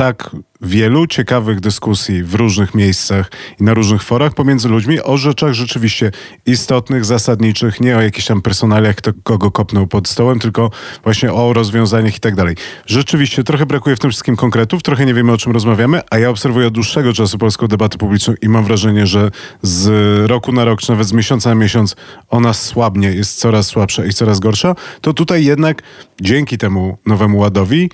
tak 0.00 0.30
wielu 0.60 1.06
ciekawych 1.06 1.60
dyskusji 1.60 2.22
w 2.22 2.34
różnych 2.34 2.74
miejscach 2.74 3.30
i 3.60 3.64
na 3.64 3.74
różnych 3.74 4.02
forach 4.02 4.34
pomiędzy 4.34 4.68
ludźmi 4.68 5.02
o 5.02 5.16
rzeczach 5.16 5.52
rzeczywiście 5.52 6.12
istotnych, 6.46 7.04
zasadniczych, 7.04 7.80
nie 7.80 7.96
o 7.96 8.00
jakichś 8.00 8.26
tam 8.26 8.42
personaliach, 8.42 8.96
kto 8.96 9.12
kogo 9.22 9.50
kopnął 9.50 9.86
pod 9.86 10.08
stołem, 10.08 10.38
tylko 10.38 10.70
właśnie 11.04 11.32
o 11.32 11.52
rozwiązaniach 11.52 12.16
i 12.16 12.20
tak 12.20 12.34
dalej. 12.34 12.56
Rzeczywiście 12.86 13.44
trochę 13.44 13.66
brakuje 13.66 13.96
w 13.96 13.98
tym 13.98 14.10
wszystkim 14.10 14.36
konkretów, 14.36 14.82
trochę 14.82 15.06
nie 15.06 15.14
wiemy 15.14 15.32
o 15.32 15.38
czym 15.38 15.52
rozmawiamy, 15.52 16.00
a 16.10 16.18
ja 16.18 16.30
obserwuję 16.30 16.66
od 16.66 16.74
dłuższego 16.74 17.12
czasu 17.12 17.38
polską 17.38 17.66
debatę 17.66 17.98
publiczną 17.98 18.34
i 18.42 18.48
mam 18.48 18.64
wrażenie, 18.64 19.06
że 19.06 19.30
z 19.62 19.90
roku 20.30 20.52
na 20.52 20.64
rok, 20.64 20.80
czy 20.80 20.90
nawet 20.90 21.06
z 21.06 21.12
miesiąca 21.12 21.50
na 21.50 21.54
miesiąc 21.54 21.96
ona 22.28 22.52
słabnie, 22.52 23.12
jest 23.12 23.38
coraz 23.38 23.66
słabsza 23.66 24.04
i 24.04 24.12
coraz 24.12 24.40
gorsza, 24.40 24.74
to 25.00 25.12
tutaj 25.12 25.44
jednak 25.44 25.82
dzięki 26.20 26.58
temu 26.58 26.98
nowemu 27.06 27.38
ładowi 27.38 27.90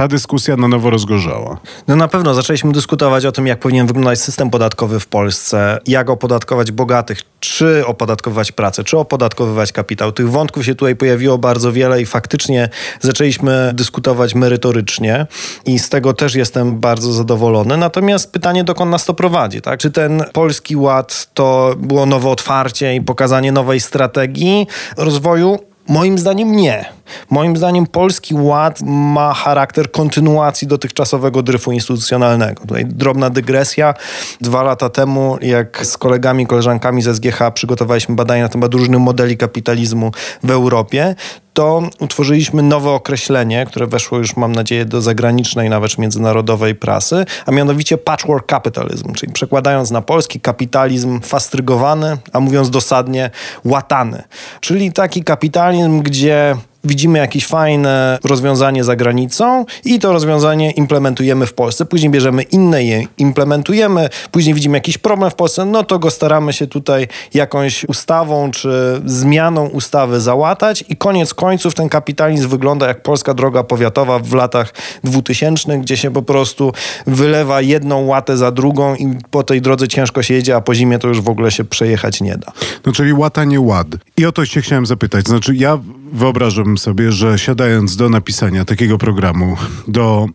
ta 0.00 0.08
dyskusja 0.08 0.56
na 0.56 0.68
nowo 0.68 0.90
rozgorzała? 0.90 1.58
No 1.88 1.96
na 1.96 2.08
pewno 2.08 2.34
zaczęliśmy 2.34 2.72
dyskutować 2.72 3.26
o 3.26 3.32
tym, 3.32 3.46
jak 3.46 3.58
powinien 3.60 3.86
wyglądać 3.86 4.20
system 4.20 4.50
podatkowy 4.50 5.00
w 5.00 5.06
Polsce, 5.06 5.78
jak 5.86 6.10
opodatkować 6.10 6.72
bogatych, 6.72 7.22
czy 7.40 7.86
opodatkować 7.86 8.52
pracę, 8.52 8.84
czy 8.84 8.98
opodatkowywać 8.98 9.72
kapitał. 9.72 10.12
Tych 10.12 10.30
wątków 10.30 10.64
się 10.64 10.74
tutaj 10.74 10.96
pojawiło 10.96 11.38
bardzo 11.38 11.72
wiele 11.72 12.02
i 12.02 12.06
faktycznie 12.06 12.68
zaczęliśmy 13.00 13.70
dyskutować 13.74 14.34
merytorycznie 14.34 15.26
i 15.64 15.78
z 15.78 15.88
tego 15.88 16.12
też 16.12 16.34
jestem 16.34 16.80
bardzo 16.80 17.12
zadowolony. 17.12 17.76
Natomiast 17.76 18.32
pytanie, 18.32 18.64
dokąd 18.64 18.90
nas 18.90 19.04
to 19.04 19.14
prowadzi? 19.14 19.60
Tak? 19.60 19.80
Czy 19.80 19.90
ten 19.90 20.24
polski 20.32 20.76
ład 20.76 21.28
to 21.34 21.74
było 21.78 22.06
nowe 22.06 22.28
otwarcie 22.28 22.94
i 22.94 23.00
pokazanie 23.00 23.52
nowej 23.52 23.80
strategii 23.80 24.66
rozwoju? 24.96 25.69
Moim 25.88 26.18
zdaniem 26.18 26.52
nie. 26.52 26.84
Moim 27.30 27.56
zdaniem 27.56 27.86
Polski 27.86 28.34
Ład 28.34 28.80
ma 28.82 29.34
charakter 29.34 29.90
kontynuacji 29.90 30.68
dotychczasowego 30.68 31.42
dryfu 31.42 31.72
instytucjonalnego. 31.72 32.62
Tutaj 32.62 32.86
drobna 32.86 33.30
dygresja. 33.30 33.94
Dwa 34.40 34.62
lata 34.62 34.88
temu, 34.88 35.38
jak 35.42 35.86
z 35.86 35.96
kolegami, 35.96 36.46
koleżankami 36.46 37.02
ze 37.02 37.14
SGH 37.14 37.38
przygotowaliśmy 37.54 38.14
badania 38.14 38.42
na 38.42 38.48
temat 38.48 38.74
różnych 38.74 39.00
modeli 39.00 39.36
kapitalizmu 39.36 40.10
w 40.42 40.50
Europie, 40.50 41.14
to 41.60 41.82
utworzyliśmy 41.98 42.62
nowe 42.62 42.90
określenie, 42.90 43.66
które 43.66 43.86
weszło 43.86 44.18
już, 44.18 44.36
mam 44.36 44.52
nadzieję, 44.52 44.84
do 44.84 45.02
zagranicznej, 45.02 45.70
nawet 45.70 45.98
międzynarodowej 45.98 46.74
prasy, 46.74 47.24
a 47.46 47.50
mianowicie 47.50 47.98
patchwork 47.98 48.50
capitalism, 48.50 49.12
czyli 49.12 49.32
przekładając 49.32 49.90
na 49.90 50.02
polski 50.02 50.40
kapitalizm 50.40 51.20
fastrygowany, 51.20 52.16
a 52.32 52.40
mówiąc 52.40 52.70
dosadnie 52.70 53.30
łatany. 53.64 54.22
Czyli 54.60 54.92
taki 54.92 55.24
kapitalizm, 55.24 56.02
gdzie 56.02 56.56
widzimy 56.84 57.18
jakieś 57.18 57.46
fajne 57.46 58.18
rozwiązanie 58.24 58.84
za 58.84 58.96
granicą 58.96 59.64
i 59.84 59.98
to 59.98 60.12
rozwiązanie 60.12 60.70
implementujemy 60.70 61.46
w 61.46 61.52
Polsce. 61.52 61.86
Później 61.86 62.10
bierzemy 62.10 62.42
inne 62.42 62.84
je 62.84 63.04
implementujemy, 63.18 64.08
później 64.30 64.54
widzimy 64.54 64.76
jakiś 64.76 64.98
problem 64.98 65.30
w 65.30 65.34
Polsce, 65.34 65.64
no 65.64 65.84
to 65.84 65.98
go 65.98 66.10
staramy 66.10 66.52
się 66.52 66.66
tutaj 66.66 67.08
jakąś 67.34 67.84
ustawą 67.84 68.50
czy 68.50 69.02
zmianą 69.06 69.66
ustawy 69.66 70.20
załatać 70.20 70.84
i 70.88 70.96
koniec 70.96 71.34
końców 71.34 71.74
ten 71.74 71.88
kapitalizm 71.88 72.48
wygląda 72.48 72.88
jak 72.88 73.02
polska 73.02 73.34
droga 73.34 73.62
powiatowa 73.62 74.18
w 74.18 74.32
latach 74.32 74.74
2000, 75.04 75.78
gdzie 75.78 75.96
się 75.96 76.10
po 76.10 76.22
prostu 76.22 76.72
wylewa 77.06 77.60
jedną 77.60 78.06
łatę 78.06 78.36
za 78.36 78.50
drugą 78.50 78.94
i 78.94 79.18
po 79.30 79.42
tej 79.42 79.62
drodze 79.62 79.88
ciężko 79.88 80.22
się 80.22 80.34
jedzie, 80.34 80.56
a 80.56 80.60
po 80.60 80.74
zimie 80.74 80.98
to 80.98 81.08
już 81.08 81.20
w 81.20 81.28
ogóle 81.28 81.50
się 81.50 81.64
przejechać 81.64 82.20
nie 82.20 82.36
da. 82.36 82.52
No 82.86 82.92
czyli 82.92 83.12
łata 83.12 83.44
nie 83.44 83.60
ład. 83.60 83.86
I 84.16 84.26
o 84.26 84.32
to 84.32 84.46
się 84.46 84.60
chciałem 84.60 84.86
zapytać. 84.86 85.26
Znaczy 85.26 85.54
ja 85.54 85.78
wyobrażam 86.12 86.78
sobie, 86.78 87.12
że 87.12 87.38
siadając 87.38 87.96
do 87.96 88.08
napisania 88.08 88.64
takiego 88.64 88.98
programu, 88.98 89.56
do 89.88 90.26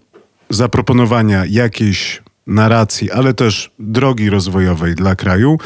zaproponowania 0.50 1.46
jakiejś 1.46 2.24
narracji, 2.48 3.12
ale 3.12 3.34
też 3.34 3.72
drogi 3.80 4.30
rozwojowej 4.30 4.96
dla 4.96 5.16
kraju, 5.16 5.58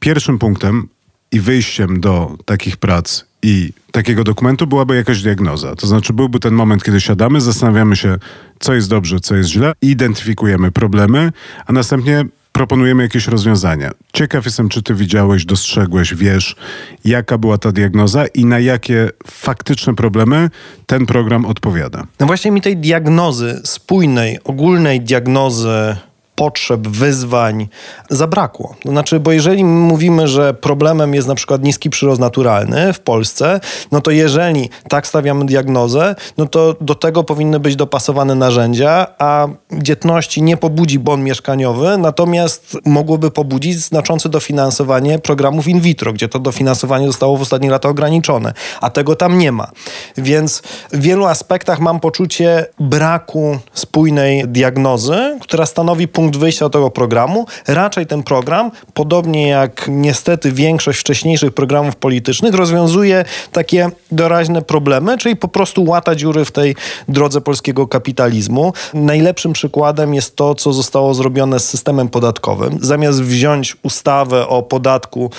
pierwszym 0.00 0.38
punktem 0.38 0.88
i 1.32 1.40
wyjściem 1.40 2.00
do 2.00 2.36
takich 2.44 2.76
prac 2.76 3.24
i 3.42 3.72
takiego 3.92 4.24
dokumentu 4.24 4.66
byłaby 4.66 4.96
jakaś 4.96 5.22
diagnoza. 5.22 5.74
To 5.76 5.86
znaczy 5.86 6.12
byłby 6.12 6.40
ten 6.40 6.54
moment, 6.54 6.84
kiedy 6.84 7.00
siadamy, 7.00 7.40
zastanawiamy 7.40 7.96
się, 7.96 8.16
co 8.58 8.74
jest 8.74 8.90
dobrze, 8.90 9.20
co 9.20 9.36
jest 9.36 9.50
źle, 9.50 9.72
identyfikujemy 9.82 10.70
problemy, 10.72 11.32
a 11.66 11.72
następnie 11.72 12.24
proponujemy 12.52 13.02
jakieś 13.02 13.26
rozwiązania. 13.26 13.90
Ciekaw 14.12 14.44
jestem, 14.44 14.68
czy 14.68 14.82
ty 14.82 14.94
widziałeś, 14.94 15.44
dostrzegłeś, 15.44 16.14
wiesz, 16.14 16.56
jaka 17.04 17.38
była 17.38 17.58
ta 17.58 17.72
diagnoza 17.72 18.26
i 18.26 18.44
na 18.44 18.58
jakie 18.58 19.10
faktyczne 19.26 19.94
problemy 19.94 20.50
ten 20.86 21.06
program 21.06 21.46
odpowiada. 21.46 22.06
No 22.20 22.26
właśnie 22.26 22.50
mi 22.50 22.60
tej 22.60 22.76
diagnozy, 22.76 23.60
spójnej, 23.64 24.38
ogólnej 24.44 25.00
diagnozy 25.00 25.96
potrzeb, 26.38 26.88
wyzwań 26.88 27.68
zabrakło. 28.10 28.74
To 28.82 28.88
znaczy, 28.90 29.20
bo 29.20 29.32
jeżeli 29.32 29.64
mówimy, 29.64 30.28
że 30.28 30.54
problemem 30.54 31.14
jest 31.14 31.28
na 31.28 31.34
przykład 31.34 31.62
niski 31.62 31.90
przyrost 31.90 32.20
naturalny 32.20 32.92
w 32.92 33.00
Polsce, 33.00 33.60
no 33.92 34.00
to 34.00 34.10
jeżeli 34.10 34.70
tak 34.88 35.06
stawiamy 35.06 35.46
diagnozę, 35.46 36.14
no 36.36 36.46
to 36.46 36.74
do 36.80 36.94
tego 36.94 37.24
powinny 37.24 37.60
być 37.60 37.76
dopasowane 37.76 38.34
narzędzia, 38.34 39.06
a 39.18 39.48
dzietności 39.72 40.42
nie 40.42 40.56
pobudzi 40.56 40.98
bon 40.98 41.22
mieszkaniowy, 41.22 41.98
natomiast 41.98 42.76
mogłoby 42.84 43.30
pobudzić 43.30 43.78
znaczące 43.78 44.28
dofinansowanie 44.28 45.18
programów 45.18 45.68
in 45.68 45.80
vitro, 45.80 46.12
gdzie 46.12 46.28
to 46.28 46.38
dofinansowanie 46.38 47.06
zostało 47.06 47.36
w 47.36 47.42
ostatnich 47.42 47.70
latach 47.70 47.90
ograniczone, 47.90 48.52
a 48.80 48.90
tego 48.90 49.16
tam 49.16 49.38
nie 49.38 49.52
ma. 49.52 49.70
Więc 50.16 50.62
w 50.92 51.00
wielu 51.00 51.26
aspektach 51.26 51.80
mam 51.80 52.00
poczucie 52.00 52.66
braku 52.80 53.58
spójnej 53.74 54.48
diagnozy, 54.48 55.38
która 55.40 55.66
stanowi 55.66 56.08
punkt 56.08 56.27
wyjścia 56.36 56.64
do 56.64 56.70
tego 56.70 56.90
programu. 56.90 57.46
Raczej 57.66 58.06
ten 58.06 58.22
program, 58.22 58.70
podobnie 58.94 59.48
jak 59.48 59.86
niestety 59.88 60.52
większość 60.52 61.00
wcześniejszych 61.00 61.52
programów 61.52 61.96
politycznych, 61.96 62.54
rozwiązuje 62.54 63.24
takie 63.52 63.90
doraźne 64.12 64.62
problemy, 64.62 65.18
czyli 65.18 65.36
po 65.36 65.48
prostu 65.48 65.84
łata 65.84 66.14
dziury 66.14 66.44
w 66.44 66.52
tej 66.52 66.76
drodze 67.08 67.40
polskiego 67.40 67.86
kapitalizmu. 67.88 68.72
Najlepszym 68.94 69.52
przykładem 69.52 70.14
jest 70.14 70.36
to, 70.36 70.54
co 70.54 70.72
zostało 70.72 71.14
zrobione 71.14 71.60
z 71.60 71.68
systemem 71.68 72.08
podatkowym. 72.08 72.78
Zamiast 72.80 73.22
wziąć 73.22 73.76
ustawę 73.82 74.48
o 74.48 74.62
podatku 74.62 75.30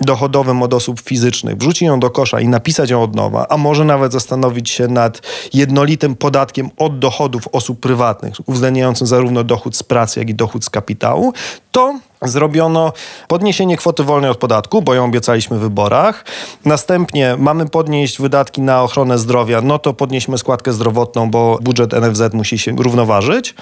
dochodowym 0.00 0.62
od 0.62 0.74
osób 0.74 1.00
fizycznych, 1.00 1.56
wrzucić 1.56 1.82
ją 1.82 2.00
do 2.00 2.10
kosza 2.10 2.40
i 2.40 2.48
napisać 2.48 2.90
ją 2.90 3.02
od 3.02 3.16
nowa, 3.16 3.46
a 3.48 3.56
może 3.56 3.84
nawet 3.84 4.12
zastanowić 4.12 4.70
się 4.70 4.88
nad 4.88 5.22
jednolitym 5.54 6.16
podatkiem 6.16 6.70
od 6.76 6.98
dochodów 6.98 7.48
osób 7.52 7.80
prywatnych, 7.80 8.34
uwzględniającym 8.46 9.06
zarówno 9.06 9.44
dochód 9.44 9.76
z 9.76 9.82
pracy, 9.82 10.20
jak 10.20 10.28
i 10.30 10.34
dochód 10.34 10.64
z 10.64 10.70
kapitału, 10.70 11.32
to 11.72 11.98
zrobiono 12.22 12.92
podniesienie 13.28 13.76
kwoty 13.76 14.04
wolnej 14.04 14.30
od 14.30 14.38
podatku, 14.38 14.82
bo 14.82 14.94
ją 14.94 15.04
obiecaliśmy 15.04 15.58
w 15.58 15.60
wyborach. 15.60 16.24
Następnie 16.64 17.36
mamy 17.38 17.68
podnieść 17.68 18.20
wydatki 18.20 18.62
na 18.62 18.82
ochronę 18.82 19.18
zdrowia, 19.18 19.60
no 19.60 19.78
to 19.78 19.94
podnieśmy 19.94 20.38
składkę 20.38 20.72
zdrowotną, 20.72 21.30
bo 21.30 21.58
budżet 21.62 21.92
NFZ 21.92 22.34
musi 22.34 22.58
się 22.58 22.76
równoważyć. 22.76 23.54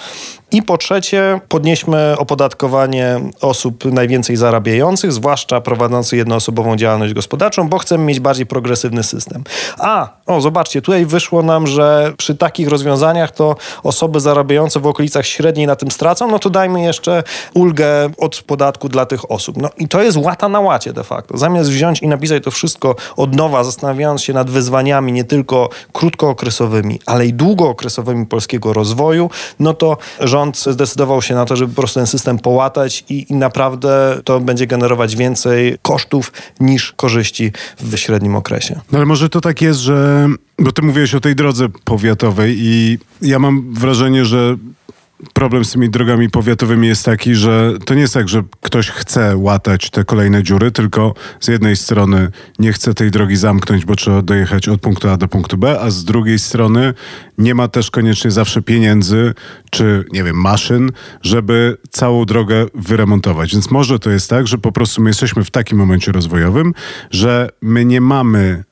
I 0.53 0.63
po 0.63 0.79
trzecie, 0.79 1.41
podnieśmy 1.49 2.15
opodatkowanie 2.19 3.21
osób 3.41 3.85
najwięcej 3.85 4.37
zarabiających, 4.37 5.13
zwłaszcza 5.13 5.61
prowadzących 5.61 6.19
jednoosobową 6.19 6.77
działalność 6.77 7.15
gospodarczą, 7.15 7.69
bo 7.69 7.79
chcemy 7.79 8.05
mieć 8.05 8.21
bardziej 8.21 8.47
progresywny 8.47 9.03
system. 9.03 9.45
A, 9.79 10.09
o, 10.27 10.41
zobaczcie, 10.41 10.83
tutaj 10.83 11.07
wyszło 11.07 11.43
nam, 11.43 11.67
że 11.67 12.13
przy 12.17 12.35
takich 12.35 12.69
rozwiązaniach 12.69 13.31
to 13.31 13.57
osoby 13.83 14.21
zarabiające 14.21 14.81
w 14.81 14.87
okolicach 14.87 15.27
średniej 15.27 15.67
na 15.67 15.77
tym 15.77 15.91
stracą, 15.91 16.31
no 16.31 16.39
to 16.39 16.51
dajmy 16.51 16.83
jeszcze 16.83 17.23
ulgę 17.55 18.11
od 18.19 18.37
podatku 18.49 18.89
dla 18.89 19.07
tych 19.07 19.31
osób. 19.31 19.57
No 19.57 19.71
i 19.79 19.89
to 19.89 20.03
jest 20.03 20.17
łata 20.17 20.49
na 20.49 20.61
łacie 20.61 20.93
de 20.93 21.05
facto. 21.05 21.39
Zamiast 21.39 21.71
wziąć 21.71 22.03
i 22.03 22.09
napisać 22.09 22.45
to 22.45 22.51
wszystko 22.51 22.97
od 23.17 23.35
nowa, 23.35 23.65
zastanawiając 23.65 24.23
się 24.23 24.33
nad 24.33 24.51
wyzwaniami 24.51 25.13
nie 25.13 25.25
tylko 25.25 25.69
krótkookresowymi, 25.93 27.01
ale 27.07 27.27
i 27.27 27.33
długookresowymi 27.33 28.27
polskiego 28.27 28.73
rozwoju, 28.73 29.31
no 29.59 29.75
to 29.75 29.97
rząd 30.21 30.59
zdecydował 30.59 31.23
się 31.23 31.35
na 31.35 31.45
to, 31.45 31.57
żeby 31.57 31.75
po 31.75 31.83
prostu 31.83 32.01
ten 32.01 32.07
system 32.07 32.39
połatać 32.39 33.05
i, 33.09 33.27
i 33.31 33.35
naprawdę 33.35 34.21
to 34.25 34.41
będzie 34.41 34.67
generować 34.67 35.17
więcej 35.17 35.79
kosztów 35.83 36.33
niż 36.61 36.93
korzyści 36.93 37.53
w 37.81 37.97
średnim 37.97 38.37
okresie. 38.37 38.81
No 38.93 38.99
ale 38.99 39.07
może 39.07 39.29
to 39.29 39.41
tak 39.41 39.63
jest, 39.63 39.81
że... 39.81 40.29
Bo 40.59 40.73
ty 40.73 40.83
mówiłeś 40.83 41.15
o 41.15 41.21
tej 41.21 41.35
drodze 41.35 41.69
powiatowej 41.85 42.57
i 42.59 42.99
ja 43.23 43.39
mam 43.39 43.75
wrażenie, 43.75 44.25
że 44.25 44.57
problem 45.33 45.65
z 45.65 45.73
tymi 45.73 45.91
drogami 45.91 46.31
powiatowymi 46.31 46.89
jest 46.89 47.05
taki, 47.05 47.35
że 47.35 47.73
to 47.85 47.95
nie 47.95 48.01
jest 48.01 48.15
tak, 48.15 48.29
że 48.29 48.43
ktoś 48.61 48.91
chce 48.91 49.37
łatać 49.37 49.91
te 49.91 50.05
kolejne 50.05 50.43
dziury, 50.43 50.71
tylko 50.71 51.15
z 51.41 51.49
jednej 51.49 51.77
strony 51.77 52.31
nie 52.59 52.73
chce 52.73 52.95
tej 52.95 53.11
drogi 53.11 53.37
zamknąć, 53.37 53.85
bo 53.85 53.97
trzeba 53.97 54.23
dojechać 54.23 54.69
od 54.69 54.81
punktu 54.81 55.09
A 55.09 55.17
do 55.17 55.29
punktu 55.29 55.59
B, 55.59 55.81
a 55.81 55.91
z 55.91 56.05
drugiej 56.05 56.39
strony 56.39 56.95
nie 57.39 57.55
ma 57.55 57.69
też 57.69 57.91
koniecznie 57.91 58.31
zawsze 58.31 58.63
pieniędzy 58.63 59.35
czy, 59.71 60.05
nie 60.13 60.25
wiem, 60.25 60.37
maszyn, 60.37 60.91
żeby 61.23 61.77
całą 61.91 62.25
drogę 62.25 62.67
wyremontować. 62.75 63.53
Więc 63.53 63.71
może 63.71 63.99
to 63.99 64.11
jest 64.11 64.31
tak, 64.31 64.47
że 64.47 64.59
po 64.59 64.73
prostu 64.73 65.03
my 65.03 65.11
jesteśmy 65.11 65.45
w 65.45 65.51
takim 65.51 65.79
momencie 65.79 66.13
rozwojowym, 66.13 66.75
że 67.11 67.49
my 67.63 67.85
nie 67.85 68.01
mamy 68.01 68.65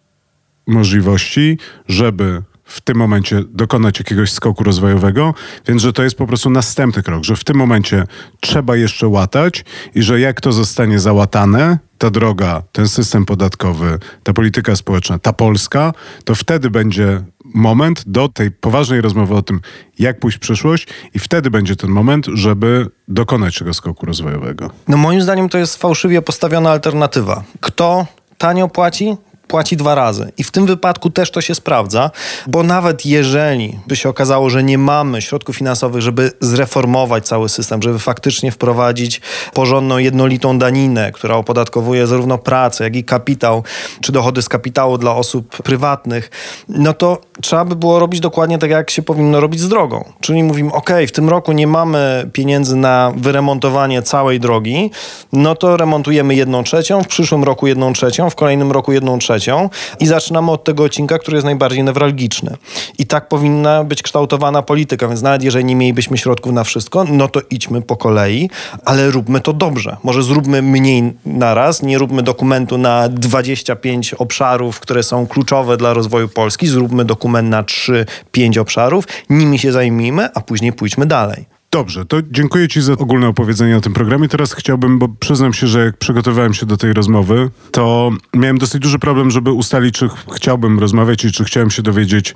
możliwości, 0.67 1.59
żeby 1.89 2.43
w 2.67 2.81
tym 2.81 2.97
momencie 2.97 3.43
dokonać 3.51 3.99
jakiegoś 3.99 4.33
skoku 4.33 4.65
rozwojowego, 4.65 5.35
więc 5.69 5.83
że 5.83 5.93
to 5.93 6.03
jest 6.03 6.17
po 6.17 6.27
prostu 6.27 6.51
następny 6.51 7.03
krok, 7.03 7.25
że 7.25 7.37
w 7.37 7.45
tym 7.45 7.57
momencie 7.57 8.05
trzeba 8.41 8.77
jeszcze 8.77 9.09
łatać 9.09 9.65
i 9.95 10.03
że 10.03 10.21
jak 10.21 10.41
to 10.41 10.53
zostanie 10.53 10.99
załatane, 10.99 11.79
ta 11.99 12.11
droga, 12.11 12.63
ten 12.73 12.89
system 12.89 13.27
podatkowy, 13.27 13.99
ta 14.23 14.33
polityka 14.33 14.77
społeczna, 14.77 15.19
ta 15.19 15.33
Polska, 15.33 15.93
to 16.25 16.35
wtedy 16.35 16.71
będzie 16.71 17.23
moment 17.55 18.05
do 18.07 18.29
tej 18.29 18.51
poważnej 18.51 19.01
rozmowy 19.01 19.35
o 19.35 19.43
tym, 19.43 19.61
jak 19.99 20.21
pójść 20.21 20.37
w 20.37 20.41
przyszłość 20.41 20.89
i 21.15 21.19
wtedy 21.19 21.51
będzie 21.51 21.77
ten 21.77 21.91
moment, 21.91 22.27
żeby 22.35 22.87
dokonać 23.09 23.59
tego 23.59 23.75
skoku 23.75 24.07
rozwojowego. 24.07 24.71
No 24.89 24.97
moim 24.97 25.23
zdaniem 25.23 25.49
to 25.49 25.59
jest 25.59 25.77
fałszywie 25.77 26.23
postawiona 26.23 26.71
alternatywa. 26.71 27.45
Kto 27.61 28.07
tanio 28.39 28.69
płaci, 28.69 29.17
płaci 29.49 29.77
dwa 29.77 29.95
razy. 29.95 30.33
I 30.39 30.45
w 30.45 30.51
tym 30.51 30.67
wypadku 30.67 31.11
też 31.11 31.31
to 31.31 31.41
się 31.41 31.55
sprawdza, 31.55 32.11
bo 32.47 32.63
nawet 32.63 33.07
jeżeli 33.07 33.79
by 33.87 33.97
się 33.97 34.09
okazało, 34.09 34.51
że 34.51 34.65
nie 34.65 34.79
mamy 34.79 35.23
środków 35.23 35.57
finansowych, 35.57 36.03
żeby 36.03 36.33
zreformować 36.41 37.27
cały 37.27 37.49
system, 37.49 37.83
żeby 37.83 37.99
faktycznie 37.99 38.53
wprowadzić 38.53 39.21
porządną, 39.55 39.99
jednolitą 39.99 40.59
daninę, 40.59 41.13
która 41.13 41.35
opodatkowuje 41.37 42.07
zarówno 42.07 42.39
pracę, 42.39 42.85
jak 42.85 42.97
i 42.97 43.05
kapitał, 43.05 43.63
czy 44.01 44.13
dochody 44.13 44.43
z 44.43 44.49
kapitału 44.49 44.99
dla 44.99 45.15
osób 45.15 45.63
prywatnych, 45.63 46.31
no 46.69 46.95
to 46.95 47.21
trzeba 47.43 47.65
by 47.65 47.77
było 47.77 47.99
robić 47.99 48.21
dokładnie 48.21 48.59
tak, 48.59 48.71
jak 48.71 48.91
się 48.91 49.03
powinno 49.03 49.41
robić 49.41 49.61
z 49.61 49.69
drogą. 49.69 50.05
Czyli 50.21 50.43
mówimy, 50.43 50.73
ok, 50.73 50.91
w 51.09 51.13
tym 51.13 51.29
roku 51.29 51.53
nie 51.53 51.67
mamy 51.67 52.31
pieniędzy 52.33 52.77
na 52.77 53.13
wyremontowanie 53.17 54.03
całej 54.03 54.41
drogi, 54.41 54.91
no 55.33 55.55
to 55.55 55.77
remontujemy 55.77 56.35
jedną 56.35 56.65
trzecią, 56.65 57.03
w 57.03 57.09
przyszłym 57.09 57.45
roku 57.45 57.67
jedną 57.67 57.93
trzecią, 57.93 58.31
w 58.31 58.35
kolejnym 58.35 58.73
roku 58.73 58.93
jedną 58.93 59.19
trzecią, 59.19 59.36
trzecią 59.37 59.71
i 60.01 60.07
zaczynamy 60.07 60.51
od 60.51 60.65
tego 60.65 60.85
odcinka, 60.85 61.19
który 61.19 61.37
jest 61.37 61.45
najbardziej 61.45 61.85
newralgiczny. 61.85 62.57
I 62.99 63.07
tak 63.07 63.29
powinna 63.29 63.85
być 63.85 64.03
kształtowana 64.03 64.63
polityka, 64.63 65.09
więc 65.09 65.23
nawet 65.23 65.43
jeżeli 65.43 65.65
nie 65.65 65.77
mielibyśmy 65.77 66.19
środków 66.19 66.53
na 66.53 66.65
wszystko, 66.65 67.05
no 67.05 67.29
to 67.29 67.41
idźmy 67.51 67.83
po 67.83 67.97
kolei, 67.97 68.51
ale 68.85 69.11
róbmy 69.11 69.41
to 69.41 69.53
dobrze. 69.53 69.97
Może 70.03 70.23
zróbmy 70.23 70.63
mniej 70.63 71.13
naraz, 71.27 71.83
nie 71.83 71.99
róbmy 71.99 72.23
dokumentu 72.23 72.79
na 72.79 73.09
25 73.09 74.15
obszarów, 74.15 74.81
które 74.81 75.03
są 75.03 75.27
kluczowe 75.27 75.77
dla 75.77 75.95
rozwoju 75.95 76.29
Polski, 76.29 76.67
zróbmy 76.67 77.05
dokument 77.05 77.49
na 77.49 77.63
3-5 77.63 78.59
obszarów, 78.59 79.05
nimi 79.31 79.59
się 79.59 79.73
zajmijmy, 79.73 80.29
a 80.35 80.41
później 80.41 80.73
pójdźmy 80.73 81.07
dalej. 81.07 81.56
Dobrze, 81.77 82.05
to 82.05 82.17
dziękuję 82.31 82.69
Ci 82.69 82.83
za 82.83 82.93
ogólne 82.93 83.29
opowiedzenie 83.29 83.77
o 83.77 83.81
tym 83.81 83.93
programie. 83.93 84.29
Teraz 84.29 84.53
chciałbym, 84.53 84.99
bo 84.99 85.09
przyznam 85.09 85.53
się, 85.53 85.67
że 85.67 85.85
jak 85.85 85.99
przygotowywałem 85.99 86.55
się 86.55 86.67
do 86.67 86.77
tej 86.77 86.93
rozmowy, 86.93 87.51
to 87.71 88.11
miałem 88.35 88.59
dosyć 88.59 88.83
duży 88.83 88.99
problem, 88.99 89.31
żeby 89.31 89.53
ustalić, 89.53 89.95
czy 89.95 90.09
chciałbym 90.35 90.79
rozmawiać 90.79 91.25
i 91.25 91.33
czy 91.33 91.45
chciałem 91.45 91.71
się 91.71 91.83
dowiedzieć 91.83 92.35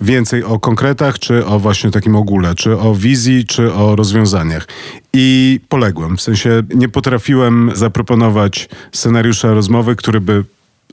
więcej 0.00 0.44
o 0.44 0.58
konkretach, 0.58 1.18
czy 1.18 1.46
o 1.46 1.58
właśnie 1.58 1.90
takim 1.90 2.16
ogóle, 2.16 2.54
czy 2.54 2.78
o 2.78 2.94
wizji, 2.94 3.44
czy 3.44 3.74
o 3.74 3.96
rozwiązaniach. 3.96 4.68
I 5.12 5.60
poległem, 5.68 6.16
w 6.16 6.20
sensie 6.20 6.62
nie 6.74 6.88
potrafiłem 6.88 7.70
zaproponować 7.74 8.68
scenariusza 8.92 9.54
rozmowy, 9.54 9.96
który 9.96 10.20
by 10.20 10.44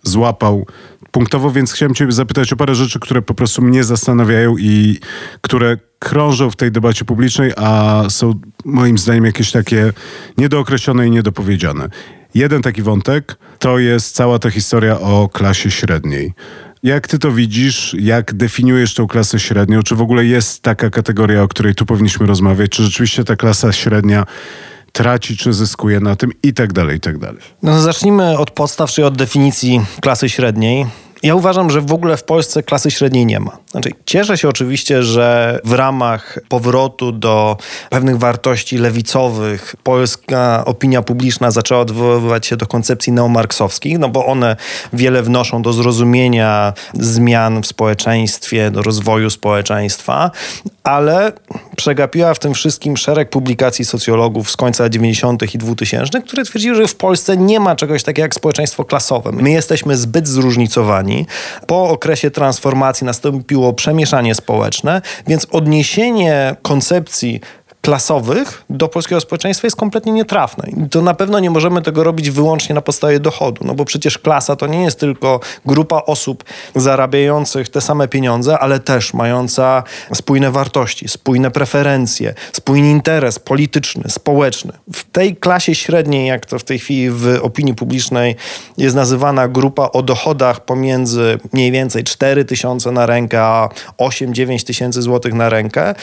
złapał 0.04 0.66
punktowo, 1.13 1.52
więc 1.52 1.71
chciałem 1.71 1.95
Cię 1.95 2.12
zapytać 2.12 2.54
o 2.54 2.56
parę 2.56 2.76
rzeczy, 2.76 2.99
które 2.99 3.21
po 3.21 3.34
prostu 3.34 3.62
mnie 3.62 3.84
zastanawiają 3.84 4.58
i 4.58 4.99
które 5.41 5.78
krążą 5.99 6.52
w 6.52 6.56
tej 6.56 6.71
debacie 6.71 7.06
publicznej, 7.06 7.52
a 7.58 8.04
są 8.10 8.34
moim 8.65 8.97
zdaniem 8.97 9.26
jakieś 9.26 9.52
takie 9.52 9.93
niedookreślone 10.38 11.08
i 11.08 11.12
niedopowiedziane. 11.12 11.89
Jeden 12.36 12.62
taki 12.62 12.82
wątek 12.82 13.38
to 13.60 13.80
jest 13.80 14.15
cała 14.15 14.39
ta 14.39 14.49
historia 14.49 14.99
o 14.99 15.30
klasie 15.30 15.71
średniej. 15.71 16.34
Jak 16.84 17.08
ty 17.08 17.19
to 17.19 17.32
widzisz? 17.32 17.95
Jak 17.99 18.34
definiujesz 18.34 18.93
tą 18.93 19.08
klasę 19.08 19.39
średnią? 19.39 19.84
Czy 19.84 19.95
w 19.95 20.02
ogóle 20.02 20.26
jest 20.26 20.62
taka 20.62 20.89
kategoria, 20.89 21.43
o 21.43 21.47
której 21.47 21.76
tu 21.76 21.86
powinniśmy 21.86 22.26
rozmawiać? 22.26 22.71
Czy 22.71 22.84
rzeczywiście 22.84 23.23
ta 23.23 23.36
klasa 23.36 23.71
średnia 23.71 24.26
traci, 24.94 25.38
czy 25.38 25.54
zyskuje 25.54 26.00
na 26.00 26.16
tym 26.16 26.32
i 26.44 26.54
tak 26.54 26.74
dalej, 26.74 26.98
i 26.98 27.00
tak 27.00 27.18
dalej? 27.18 27.42
No 27.64 27.80
zacznijmy 27.80 28.38
od 28.38 28.52
podstaw, 28.52 28.92
czyli 28.92 29.06
od 29.06 29.18
definicji 29.18 29.82
klasy 30.02 30.30
średniej. 30.30 30.86
Ja 31.24 31.36
uważam, 31.36 31.70
że 31.70 31.82
w 31.82 31.94
ogóle 31.94 32.18
w 32.18 32.24
Polsce 32.24 32.64
klasy 32.64 32.92
średniej 32.92 33.26
nie 33.26 33.40
ma. 33.40 33.58
Znaczy, 33.72 33.92
cieszę 34.06 34.38
się 34.38 34.50
oczywiście, 34.50 35.04
że 35.04 35.60
w 35.64 35.74
ramach 35.74 36.40
powrotu 36.50 37.12
do 37.12 37.58
pewnych 37.90 38.18
wartości 38.18 38.78
lewicowych 38.78 39.76
polska 39.84 40.66
opinia 40.66 41.02
publiczna 41.02 41.52
zaczęła 41.52 41.82
odwoływać 41.82 42.48
się 42.48 42.58
do 42.58 42.68
koncepcji 42.68 43.14
neomarksowskich, 43.14 44.00
no 44.00 44.10
bo 44.10 44.26
one 44.26 44.56
wiele 44.94 45.24
wnoszą 45.24 45.62
do 45.62 45.74
zrozumienia 45.74 46.74
zmian 46.94 47.62
w 47.62 47.68
społeczeństwie, 47.68 48.72
do 48.72 48.82
rozwoju 48.82 49.30
społeczeństwa, 49.30 50.32
ale 50.84 51.32
przegapiła 51.76 52.34
w 52.34 52.39
tym 52.39 52.54
wszystkim 52.54 52.98
szereg 52.98 53.30
publikacji 53.30 53.86
socjologów 53.86 54.52
z 54.52 54.58
końca 54.58 54.89
90. 54.89 55.56
i 55.56 55.58
2000, 55.58 56.22
które 56.22 56.43
twierdziły, 56.43 56.76
że 56.76 56.88
w 56.88 56.96
Polsce 56.96 57.38
nie 57.38 57.60
ma 57.60 57.76
czegoś 57.76 58.04
takiego 58.04 58.26
jak 58.26 58.36
społeczeństwo 58.36 58.86
klasowe. 58.86 59.32
My 59.32 59.52
jesteśmy 59.52 59.98
zbyt 59.98 60.28
zróżnicowani. 60.28 61.26
Po 61.67 61.89
okresie 61.89 62.32
transformacji 62.32 63.06
nastąpiło 63.06 63.74
przemieszanie 63.74 64.36
społeczne, 64.36 65.02
więc 65.28 65.48
odniesienie 65.52 66.56
koncepcji 66.62 67.41
klasowych 67.84 68.63
do 68.69 68.88
polskiego 68.88 69.22
społeczeństwa 69.22 69.67
jest 69.67 69.78
kompletnie 69.78 70.12
nietrafne. 70.12 70.69
I 70.69 70.89
to 70.89 71.02
na 71.02 71.13
pewno 71.13 71.39
nie 71.39 71.50
możemy 71.50 71.82
tego 71.82 72.04
robić 72.04 72.30
wyłącznie 72.32 72.76
na 72.76 72.82
podstawie 72.82 73.19
dochodu, 73.19 73.63
no 73.65 73.74
bo 73.74 73.86
przecież 73.86 74.17
klasa 74.17 74.56
to 74.56 74.67
nie 74.67 74.84
jest 74.84 75.00
tylko 75.00 75.39
grupa 75.65 76.02
osób 76.06 76.43
zarabiających 76.76 77.69
te 77.69 77.82
same 77.82 78.08
pieniądze, 78.08 78.60
ale 78.60 78.80
też 78.80 79.13
mająca 79.13 79.84
spójne 80.13 80.52
wartości, 80.52 81.08
spójne 81.08 81.52
preferencje, 81.52 82.34
spójny 82.54 82.89
interes 82.89 83.39
polityczny, 83.39 84.04
społeczny. 84.10 84.74
W 84.93 85.04
tej 85.12 85.36
klasie 85.36 85.76
średniej, 85.76 86.28
jak 86.28 86.46
to 86.46 86.60
w 86.60 86.63
tej 86.63 86.80
chwili 86.80 87.10
w 87.10 87.39
opinii 87.41 87.76
publicznej 87.76 88.36
jest 88.78 88.96
nazywana 88.96 89.48
grupa 89.48 89.89
o 89.93 90.02
dochodach 90.02 90.65
pomiędzy 90.65 91.39
mniej 91.54 91.72
więcej 91.72 92.04
4 92.04 92.46
tysiące 92.46 92.91
na 92.91 93.06
rękę, 93.06 93.41
a 93.41 93.69
8-9 93.98 94.65
tysięcy 94.65 95.02
złotych 95.02 95.34
na 95.34 95.50
rękę, 95.50 95.96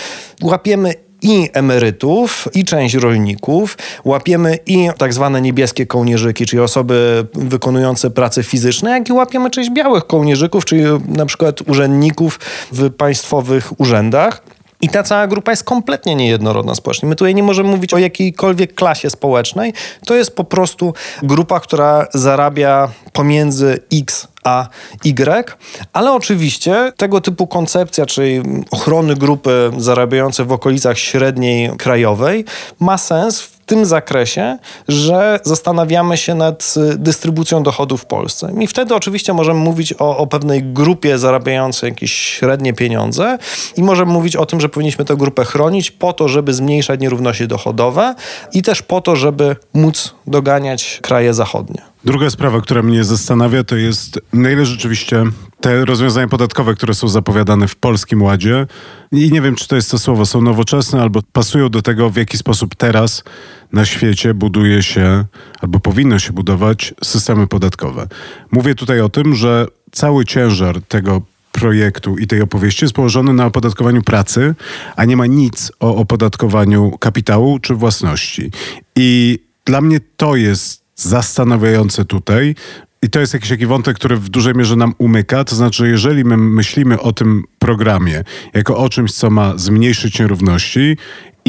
łapiemy 0.42 1.09
i 1.22 1.50
emerytów, 1.52 2.48
i 2.54 2.64
część 2.64 2.94
rolników. 2.94 3.78
Łapiemy 4.04 4.58
i 4.66 4.88
tak 4.98 5.14
zwane 5.14 5.40
niebieskie 5.40 5.86
kołnierzyki, 5.86 6.46
czyli 6.46 6.62
osoby 6.62 7.26
wykonujące 7.34 8.10
prace 8.10 8.42
fizyczne, 8.42 8.90
jak 8.90 9.08
i 9.08 9.12
łapiemy 9.12 9.50
część 9.50 9.70
białych 9.70 10.06
kołnierzyków, 10.06 10.64
czyli 10.64 10.82
na 11.08 11.26
przykład 11.26 11.62
urzędników 11.66 12.40
w 12.72 12.90
państwowych 12.90 13.80
urzędach. 13.80 14.42
I 14.80 14.88
ta 14.88 15.02
cała 15.02 15.26
grupa 15.26 15.52
jest 15.52 15.64
kompletnie 15.64 16.14
niejednorodna 16.14 16.74
społecznie. 16.74 17.08
My 17.08 17.16
tutaj 17.16 17.34
nie 17.34 17.42
możemy 17.42 17.68
mówić 17.68 17.94
o 17.94 17.98
jakiejkolwiek 17.98 18.74
klasie 18.74 19.10
społecznej. 19.10 19.72
To 20.06 20.14
jest 20.14 20.36
po 20.36 20.44
prostu 20.44 20.94
grupa, 21.22 21.60
która 21.60 22.06
zarabia 22.14 22.88
pomiędzy 23.12 23.78
X 23.92 24.28
a 24.44 24.68
Y, 25.04 25.56
ale 25.92 26.12
oczywiście 26.12 26.92
tego 26.96 27.20
typu 27.20 27.46
koncepcja, 27.46 28.06
czyli 28.06 28.42
ochrony 28.70 29.14
grupy 29.14 29.70
zarabiającej 29.78 30.46
w 30.46 30.52
okolicach 30.52 30.98
średniej 30.98 31.76
krajowej, 31.76 32.44
ma 32.80 32.98
sens 32.98 33.59
tym 33.70 33.84
zakresie, 33.86 34.58
że 34.88 35.40
zastanawiamy 35.42 36.16
się 36.16 36.34
nad 36.34 36.74
y, 36.92 36.98
dystrybucją 36.98 37.62
dochodów 37.62 38.02
w 38.02 38.04
Polsce. 38.04 38.52
I 38.60 38.66
wtedy 38.66 38.94
oczywiście 38.94 39.32
możemy 39.32 39.60
mówić 39.60 39.94
o, 39.98 40.16
o 40.16 40.26
pewnej 40.26 40.62
grupie 40.62 41.18
zarabiającej 41.18 41.90
jakieś 41.90 42.12
średnie 42.12 42.72
pieniądze 42.72 43.38
i 43.76 43.82
możemy 43.82 44.12
mówić 44.12 44.36
o 44.36 44.46
tym, 44.46 44.60
że 44.60 44.68
powinniśmy 44.68 45.04
tę 45.04 45.16
grupę 45.16 45.44
chronić 45.44 45.90
po 45.90 46.12
to, 46.12 46.28
żeby 46.28 46.54
zmniejszać 46.54 47.00
nierówności 47.00 47.48
dochodowe 47.48 48.14
i 48.52 48.62
też 48.62 48.82
po 48.82 49.00
to, 49.00 49.16
żeby 49.16 49.56
móc 49.74 50.14
doganiać 50.26 50.98
kraje 51.02 51.34
zachodnie. 51.34 51.82
Druga 52.04 52.30
sprawa, 52.30 52.60
która 52.60 52.82
mnie 52.82 53.04
zastanawia, 53.04 53.64
to 53.64 53.76
jest 53.76 54.20
na 54.32 54.50
ile 54.50 54.66
rzeczywiście 54.66 55.24
te 55.60 55.84
rozwiązania 55.84 56.28
podatkowe, 56.28 56.74
które 56.74 56.94
są 56.94 57.08
zapowiadane 57.08 57.68
w 57.68 57.76
Polskim 57.76 58.22
Ładzie, 58.22 58.66
i 59.12 59.32
nie 59.32 59.40
wiem, 59.40 59.56
czy 59.56 59.68
to 59.68 59.76
jest 59.76 59.90
to 59.90 59.98
słowo, 59.98 60.26
są 60.26 60.40
nowoczesne 60.40 61.02
albo 61.02 61.20
pasują 61.32 61.68
do 61.68 61.82
tego, 61.82 62.10
w 62.10 62.16
jaki 62.16 62.38
sposób 62.38 62.74
teraz 62.74 63.24
na 63.72 63.84
świecie 63.84 64.34
buduje 64.34 64.82
się 64.82 65.24
albo 65.60 65.80
powinno 65.80 66.18
się 66.18 66.32
budować 66.32 66.94
systemy 67.04 67.46
podatkowe. 67.46 68.06
Mówię 68.50 68.74
tutaj 68.74 69.00
o 69.00 69.08
tym, 69.08 69.34
że 69.34 69.66
cały 69.92 70.24
ciężar 70.24 70.82
tego 70.82 71.22
projektu 71.52 72.18
i 72.18 72.26
tej 72.26 72.42
opowieści 72.42 72.84
jest 72.84 72.94
położony 72.94 73.32
na 73.32 73.46
opodatkowaniu 73.46 74.02
pracy, 74.02 74.54
a 74.96 75.04
nie 75.04 75.16
ma 75.16 75.26
nic 75.26 75.72
o 75.80 75.96
opodatkowaniu 75.96 76.98
kapitału 76.98 77.58
czy 77.58 77.74
własności. 77.74 78.50
I 78.96 79.38
dla 79.64 79.80
mnie 79.80 80.00
to 80.16 80.36
jest 80.36 80.82
zastanawiające 80.96 82.04
tutaj. 82.04 82.54
I 83.02 83.10
to 83.10 83.20
jest 83.20 83.34
jakiś 83.34 83.48
taki 83.50 83.66
wątek, 83.66 83.96
który 83.96 84.16
w 84.16 84.28
dużej 84.28 84.54
mierze 84.54 84.76
nam 84.76 84.94
umyka. 84.98 85.44
To 85.44 85.56
znaczy, 85.56 85.88
jeżeli 85.88 86.24
my 86.24 86.36
myślimy 86.36 87.00
o 87.00 87.12
tym 87.12 87.44
programie 87.58 88.24
jako 88.54 88.76
o 88.76 88.88
czymś, 88.88 89.12
co 89.12 89.30
ma 89.30 89.58
zmniejszyć 89.58 90.18
nierówności 90.18 90.96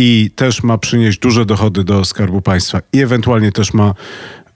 i 0.04 0.32
też 0.36 0.64
ma 0.64 0.78
przynieść 0.78 1.20
duże 1.20 1.46
dochody 1.46 1.84
do 1.84 2.06
Skarbu 2.06 2.42
Państwa 2.42 2.82
i 2.94 3.00
ewentualnie 3.00 3.52
też 3.52 3.74
ma 3.74 3.94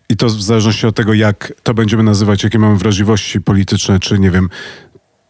i 0.10 0.17
to 0.17 0.27
w 0.27 0.41
zależności 0.41 0.88
od 0.88 0.95
tego, 0.95 1.13
jak 1.13 1.53
to 1.63 1.73
będziemy 1.73 2.03
nazywać, 2.03 2.43
jakie 2.43 2.60
mamy 2.60 2.77
wrażliwości 2.77 3.41
polityczne, 3.41 3.99
czy 3.99 4.19
nie 4.19 4.31
wiem, 4.31 4.49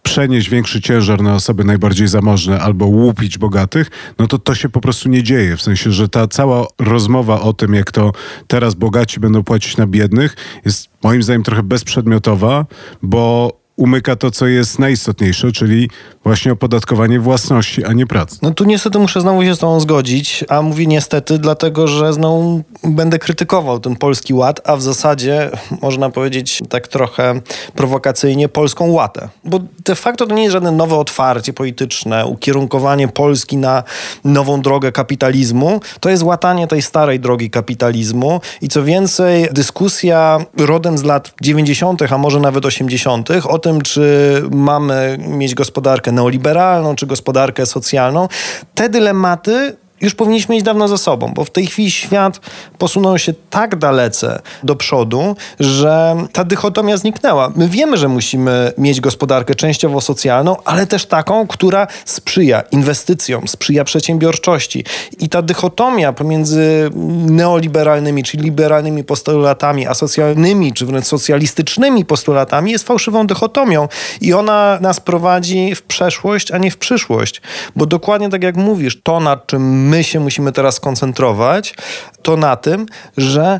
przenieść 0.03 0.49
większy 0.49 0.81
ciężar 0.81 1.21
na 1.21 1.35
osoby 1.35 1.63
najbardziej 1.63 2.07
zamożne 2.07 2.59
albo 2.59 2.85
łupić 2.85 3.37
bogatych, 3.37 3.91
no 4.19 4.27
to 4.27 4.39
to 4.39 4.55
się 4.55 4.69
po 4.69 4.81
prostu 4.81 5.09
nie 5.09 5.23
dzieje. 5.23 5.57
W 5.57 5.61
sensie, 5.61 5.91
że 5.91 6.09
ta 6.09 6.27
cała 6.27 6.67
rozmowa 6.79 7.41
o 7.41 7.53
tym, 7.53 7.73
jak 7.73 7.91
to 7.91 8.11
teraz 8.47 8.73
bogaci 8.73 9.19
będą 9.19 9.43
płacić 9.43 9.77
na 9.77 9.87
biednych, 9.87 10.35
jest 10.65 10.89
moim 11.03 11.23
zdaniem 11.23 11.43
trochę 11.43 11.63
bezprzedmiotowa, 11.63 12.65
bo 13.01 13.51
umyka 13.75 14.15
to, 14.15 14.31
co 14.31 14.47
jest 14.47 14.79
najistotniejsze, 14.79 15.51
czyli 15.51 15.89
właśnie 16.25 16.51
opodatkowanie 16.51 17.19
własności, 17.19 17.85
a 17.85 17.93
nie 17.93 18.07
pracy. 18.07 18.37
No 18.41 18.51
tu 18.51 18.63
niestety 18.63 18.99
muszę 18.99 19.21
znowu 19.21 19.43
się 19.43 19.55
z 19.55 19.59
tobą 19.59 19.79
zgodzić, 19.79 20.43
a 20.49 20.61
mówię 20.61 20.87
niestety, 20.87 21.39
dlatego 21.39 21.87
że 21.87 22.13
znowu 22.13 22.63
będę 22.83 23.19
krytykował 23.19 23.79
ten 23.79 23.95
polski 23.95 24.33
ład, 24.33 24.61
a 24.63 24.75
w 24.75 24.81
zasadzie 24.81 25.49
można 25.81 26.09
powiedzieć 26.09 26.63
tak 26.69 26.87
trochę 26.87 27.41
prowokacyjnie 27.75 28.49
polską 28.49 28.91
łatę. 28.91 29.29
Bo 29.43 29.59
de 29.85 29.95
facto 29.95 30.27
to 30.27 30.33
nie 30.33 30.43
jest 30.43 30.53
żadne 30.53 30.71
nowe 30.71 30.95
otwarcie 30.95 31.53
polityczne, 31.53 32.25
ukierunkowanie 32.25 33.07
Polski 33.07 33.57
na 33.57 33.83
nową 34.23 34.61
drogę 34.61 34.91
kapitalizmu. 34.91 35.79
To 35.99 36.09
jest 36.09 36.23
łatanie 36.23 36.67
tej 36.67 36.81
starej 36.81 37.19
drogi 37.19 37.49
kapitalizmu 37.49 38.41
i 38.61 38.67
co 38.67 38.83
więcej, 38.83 39.47
dyskusja 39.51 40.45
rodem 40.57 40.97
z 40.97 41.03
lat 41.03 41.33
90., 41.41 42.01
a 42.11 42.17
może 42.17 42.39
nawet 42.39 42.65
80., 42.65 43.29
o 43.47 43.59
tym, 43.59 43.81
czy 43.81 44.43
mamy 44.51 45.17
mieć 45.27 45.55
gospodarkę 45.55 46.11
neoliberalną, 46.15 46.95
czy 46.95 47.07
gospodarkę 47.07 47.65
socjalną, 47.65 48.27
te 48.75 48.89
dylematy 48.89 49.75
już 50.05 50.15
powinniśmy 50.15 50.55
iść 50.55 50.65
dawno 50.65 50.87
za 50.87 50.97
sobą, 50.97 51.31
bo 51.33 51.45
w 51.45 51.49
tej 51.49 51.65
chwili 51.67 51.91
świat 51.91 52.39
posunął 52.77 53.17
się 53.17 53.33
tak 53.49 53.75
dalece 53.75 54.41
do 54.63 54.75
przodu, 54.75 55.35
że 55.59 56.15
ta 56.33 56.43
dychotomia 56.43 56.97
zniknęła. 56.97 57.51
My 57.55 57.69
wiemy, 57.69 57.97
że 57.97 58.07
musimy 58.07 58.71
mieć 58.77 59.01
gospodarkę 59.01 59.55
częściowo 59.55 60.01
socjalną, 60.01 60.57
ale 60.65 60.87
też 60.87 61.05
taką, 61.05 61.47
która 61.47 61.87
sprzyja 62.05 62.61
inwestycjom, 62.61 63.47
sprzyja 63.47 63.83
przedsiębiorczości. 63.83 64.85
I 65.19 65.29
ta 65.29 65.41
dychotomia 65.41 66.13
pomiędzy 66.13 66.89
neoliberalnymi, 67.29 68.23
czyli 68.23 68.43
liberalnymi 68.43 69.03
postulatami, 69.03 69.87
a 69.87 69.93
socjalnymi, 69.93 70.73
czy 70.73 70.85
wręcz 70.85 71.05
socjalistycznymi 71.05 72.05
postulatami 72.05 72.71
jest 72.71 72.87
fałszywą 72.87 73.27
dychotomią 73.27 73.87
i 74.21 74.33
ona 74.33 74.77
nas 74.81 74.99
prowadzi 74.99 75.75
w 75.75 75.81
przeszłość, 75.81 76.51
a 76.51 76.57
nie 76.57 76.71
w 76.71 76.77
przyszłość. 76.77 77.41
Bo 77.75 77.85
dokładnie 77.85 78.29
tak 78.29 78.43
jak 78.43 78.55
mówisz, 78.55 78.99
to 79.03 79.19
nad 79.19 79.47
czym 79.47 79.87
my 79.87 79.94
się 80.03 80.19
musimy 80.19 80.51
teraz 80.51 80.79
koncentrować, 80.79 81.75
to 82.21 82.37
na 82.37 82.55
tym, 82.55 82.85
że 83.17 83.59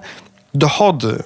dochody 0.54 1.24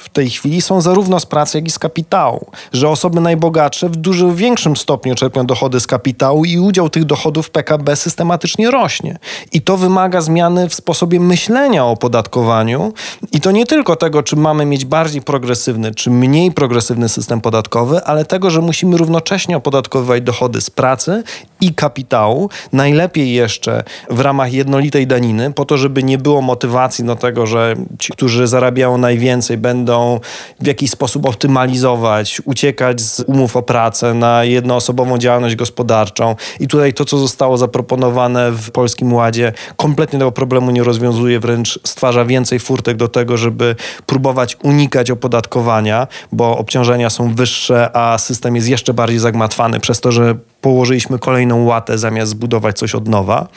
w 0.00 0.08
tej 0.08 0.30
chwili 0.30 0.62
są 0.62 0.80
zarówno 0.80 1.20
z 1.20 1.26
pracy, 1.26 1.58
jak 1.58 1.66
i 1.66 1.70
z 1.70 1.78
kapitału. 1.78 2.46
Że 2.72 2.88
osoby 2.88 3.20
najbogatsze 3.20 3.88
w 3.88 3.96
dużo 3.96 4.34
większym 4.34 4.76
stopniu 4.76 5.14
czerpią 5.14 5.46
dochody 5.46 5.80
z 5.80 5.86
kapitału 5.86 6.44
i 6.44 6.58
udział 6.58 6.90
tych 6.90 7.04
dochodów 7.04 7.46
w 7.46 7.50
PKB 7.50 7.96
systematycznie 7.96 8.70
rośnie. 8.70 9.18
I 9.52 9.62
to 9.62 9.76
wymaga 9.76 10.20
zmiany 10.20 10.68
w 10.68 10.74
sposobie 10.74 11.20
myślenia 11.20 11.84
o 11.84 11.90
opodatkowaniu. 11.90 12.92
I 13.32 13.40
to 13.40 13.50
nie 13.50 13.66
tylko 13.66 13.96
tego, 13.96 14.22
czy 14.22 14.36
mamy 14.36 14.64
mieć 14.64 14.84
bardziej 14.84 15.22
progresywny, 15.22 15.94
czy 15.94 16.10
mniej 16.10 16.52
progresywny 16.52 17.08
system 17.08 17.40
podatkowy, 17.40 18.04
ale 18.04 18.24
tego, 18.24 18.50
że 18.50 18.60
musimy 18.60 18.96
równocześnie 18.96 19.56
opodatkowywać 19.56 20.22
dochody 20.22 20.60
z 20.60 20.70
pracy 20.70 21.22
i 21.60 21.74
kapitału. 21.74 22.50
Najlepiej 22.72 23.32
jeszcze 23.32 23.82
w 24.10 24.20
ramach 24.20 24.52
jednolitej 24.52 25.06
daniny, 25.06 25.52
po 25.52 25.64
to, 25.64 25.76
żeby 25.76 26.02
nie 26.02 26.18
było 26.18 26.42
motywacji 26.42 27.04
do 27.04 27.16
tego, 27.16 27.46
że 27.46 27.76
ci, 27.98 28.12
którzy 28.12 28.46
zarabiają 28.46 28.98
najwięcej, 28.98 29.56
będą 29.58 30.20
w 30.60 30.66
jakiś 30.66 30.90
sposób 30.90 31.26
optymalizować, 31.26 32.42
uciekać 32.44 33.00
z 33.00 33.20
umów 33.20 33.56
o 33.56 33.62
pracę 33.62 34.14
na 34.14 34.44
jednoosobową 34.44 35.18
działalność 35.18 35.56
gospodarczą. 35.56 36.36
I 36.60 36.68
tutaj 36.68 36.94
to, 36.94 37.04
co 37.04 37.18
zostało 37.18 37.58
zaproponowane 37.58 38.52
w 38.52 38.70
Polskim 38.70 39.12
Ładzie, 39.12 39.52
kompletnie 39.76 40.18
tego 40.18 40.32
problemu 40.32 40.70
nie 40.70 40.82
rozwiązuje, 40.82 41.40
wręcz 41.40 41.80
stwarza 41.84 42.24
więcej 42.24 42.60
furtek 42.60 42.96
do 42.96 43.08
tego, 43.08 43.36
żeby 43.36 43.76
próbować 44.06 44.56
unikać 44.62 45.10
opodatkowania, 45.10 46.06
bo 46.32 46.58
obciążenia 46.58 47.10
są 47.10 47.34
wyższe, 47.34 47.96
a 47.96 48.18
system 48.18 48.56
jest 48.56 48.68
jeszcze 48.68 48.94
bardziej 48.94 49.18
zagmatwany 49.18 49.80
przez 49.80 50.00
to, 50.00 50.12
że 50.12 50.34
położyliśmy 50.60 51.18
kolejną 51.18 51.64
łatę 51.64 51.98
zamiast 51.98 52.30
zbudować 52.30 52.78
coś 52.78 52.94
od 52.94 53.08
nowa. 53.08 53.48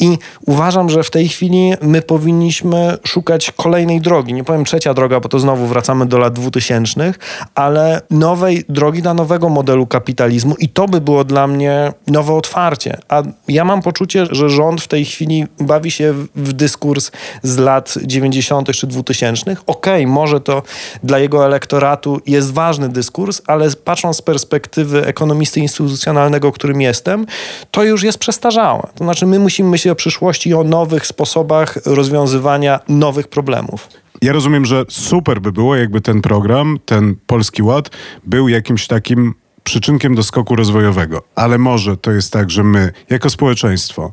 I 0.00 0.18
uważam, 0.46 0.90
że 0.90 1.02
w 1.02 1.10
tej 1.10 1.28
chwili 1.28 1.72
my 1.82 2.02
powinniśmy 2.02 2.96
szukać 3.06 3.52
kolejnej 3.56 4.00
drogi. 4.00 4.34
Nie 4.34 4.44
powiem 4.44 4.64
trzecia 4.64 4.94
droga, 4.94 5.20
bo 5.20 5.28
to 5.28 5.38
znowu 5.38 5.66
wracamy 5.66 6.06
do 6.06 6.18
lat 6.18 6.34
dwutysięcznych, 6.34 7.18
ale 7.54 8.00
nowej 8.10 8.64
drogi 8.68 9.02
dla 9.02 9.14
nowego 9.14 9.48
modelu 9.48 9.86
kapitalizmu 9.86 10.54
i 10.58 10.68
to 10.68 10.88
by 10.88 11.00
było 11.00 11.24
dla 11.24 11.46
mnie 11.46 11.92
nowe 12.06 12.34
otwarcie. 12.34 12.98
A 13.08 13.22
ja 13.48 13.64
mam 13.64 13.82
poczucie, 13.82 14.26
że 14.30 14.48
rząd 14.48 14.80
w 14.80 14.88
tej 14.88 15.04
chwili 15.04 15.46
bawi 15.60 15.90
się 15.90 16.14
w 16.36 16.52
dyskurs 16.52 17.10
z 17.42 17.58
lat 17.58 17.94
90. 18.02 18.70
czy 18.70 18.86
2000. 18.86 19.42
Okej, 19.42 19.56
okay, 19.66 20.06
może 20.06 20.40
to 20.40 20.62
dla 21.02 21.18
jego 21.18 21.46
elektoratu 21.46 22.20
jest 22.26 22.52
ważny 22.52 22.88
dyskurs, 22.88 23.42
ale 23.46 23.70
patrząc 23.84 24.16
z 24.16 24.22
perspektywy 24.22 25.06
ekonomisty 25.06 25.60
instytucjonalnego, 25.60 26.21
którym 26.52 26.80
jestem, 26.80 27.26
to 27.70 27.84
już 27.84 28.02
jest 28.02 28.18
przestarzałe. 28.18 28.82
To 28.94 29.04
znaczy 29.04 29.26
my 29.26 29.38
musimy 29.38 29.70
myśleć 29.70 29.92
o 29.92 29.94
przyszłości 29.94 30.50
i 30.50 30.54
o 30.54 30.64
nowych 30.64 31.06
sposobach 31.06 31.78
rozwiązywania 31.86 32.80
nowych 32.88 33.28
problemów. 33.28 33.88
Ja 34.22 34.32
rozumiem, 34.32 34.64
że 34.64 34.84
super 34.88 35.40
by 35.40 35.52
było, 35.52 35.76
jakby 35.76 36.00
ten 36.00 36.22
program, 36.22 36.78
ten 36.86 37.16
Polski 37.26 37.62
Ład 37.62 37.90
był 38.24 38.48
jakimś 38.48 38.86
takim 38.86 39.34
przyczynkiem 39.64 40.14
do 40.14 40.22
skoku 40.22 40.56
rozwojowego. 40.56 41.22
Ale 41.34 41.58
może 41.58 41.96
to 41.96 42.10
jest 42.10 42.32
tak, 42.32 42.50
że 42.50 42.64
my, 42.64 42.92
jako 43.10 43.30
społeczeństwo, 43.30 44.12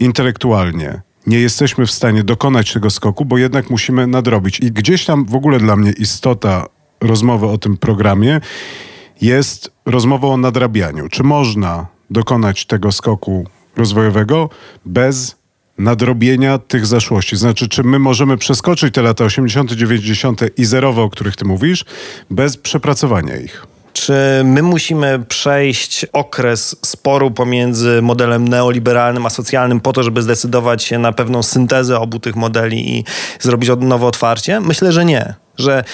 intelektualnie 0.00 1.00
nie 1.26 1.40
jesteśmy 1.40 1.86
w 1.86 1.90
stanie 1.90 2.24
dokonać 2.24 2.72
tego 2.72 2.90
skoku, 2.90 3.24
bo 3.24 3.38
jednak 3.38 3.70
musimy 3.70 4.06
nadrobić. 4.06 4.60
I 4.60 4.72
gdzieś 4.72 5.04
tam 5.04 5.24
w 5.24 5.34
ogóle 5.34 5.58
dla 5.58 5.76
mnie 5.76 5.92
istota 5.98 6.66
rozmowy 7.00 7.46
o 7.46 7.58
tym 7.58 7.76
programie 7.76 8.40
jest 9.20 9.70
rozmową 9.86 10.32
o 10.32 10.36
nadrabianiu. 10.36 11.08
Czy 11.08 11.22
można 11.22 11.86
dokonać 12.10 12.66
tego 12.66 12.92
skoku 12.92 13.46
rozwojowego 13.76 14.50
bez 14.84 15.36
nadrobienia 15.78 16.58
tych 16.58 16.86
zaszłości? 16.86 17.36
Znaczy, 17.36 17.68
czy 17.68 17.82
my 17.82 17.98
możemy 17.98 18.38
przeskoczyć 18.38 18.94
te 18.94 19.02
lata 19.02 19.24
80., 19.24 19.72
90. 19.72 20.40
i 20.58 20.64
zerowe, 20.64 21.02
o 21.02 21.10
których 21.10 21.36
ty 21.36 21.44
mówisz, 21.44 21.84
bez 22.30 22.56
przepracowania 22.56 23.36
ich? 23.36 23.66
Czy 23.92 24.42
my 24.44 24.62
musimy 24.62 25.24
przejść 25.28 26.06
okres 26.12 26.76
sporu 26.82 27.30
pomiędzy 27.30 28.02
modelem 28.02 28.48
neoliberalnym 28.48 29.26
a 29.26 29.30
socjalnym 29.30 29.80
po 29.80 29.92
to, 29.92 30.02
żeby 30.02 30.22
zdecydować 30.22 30.84
się 30.84 30.98
na 30.98 31.12
pewną 31.12 31.42
syntezę 31.42 32.00
obu 32.00 32.18
tych 32.18 32.36
modeli 32.36 32.98
i 32.98 33.04
zrobić 33.40 33.70
nowe 33.80 34.06
otwarcie? 34.06 34.60
Myślę, 34.60 34.92
że 34.92 35.04
nie. 35.04 35.34
Że 35.58 35.84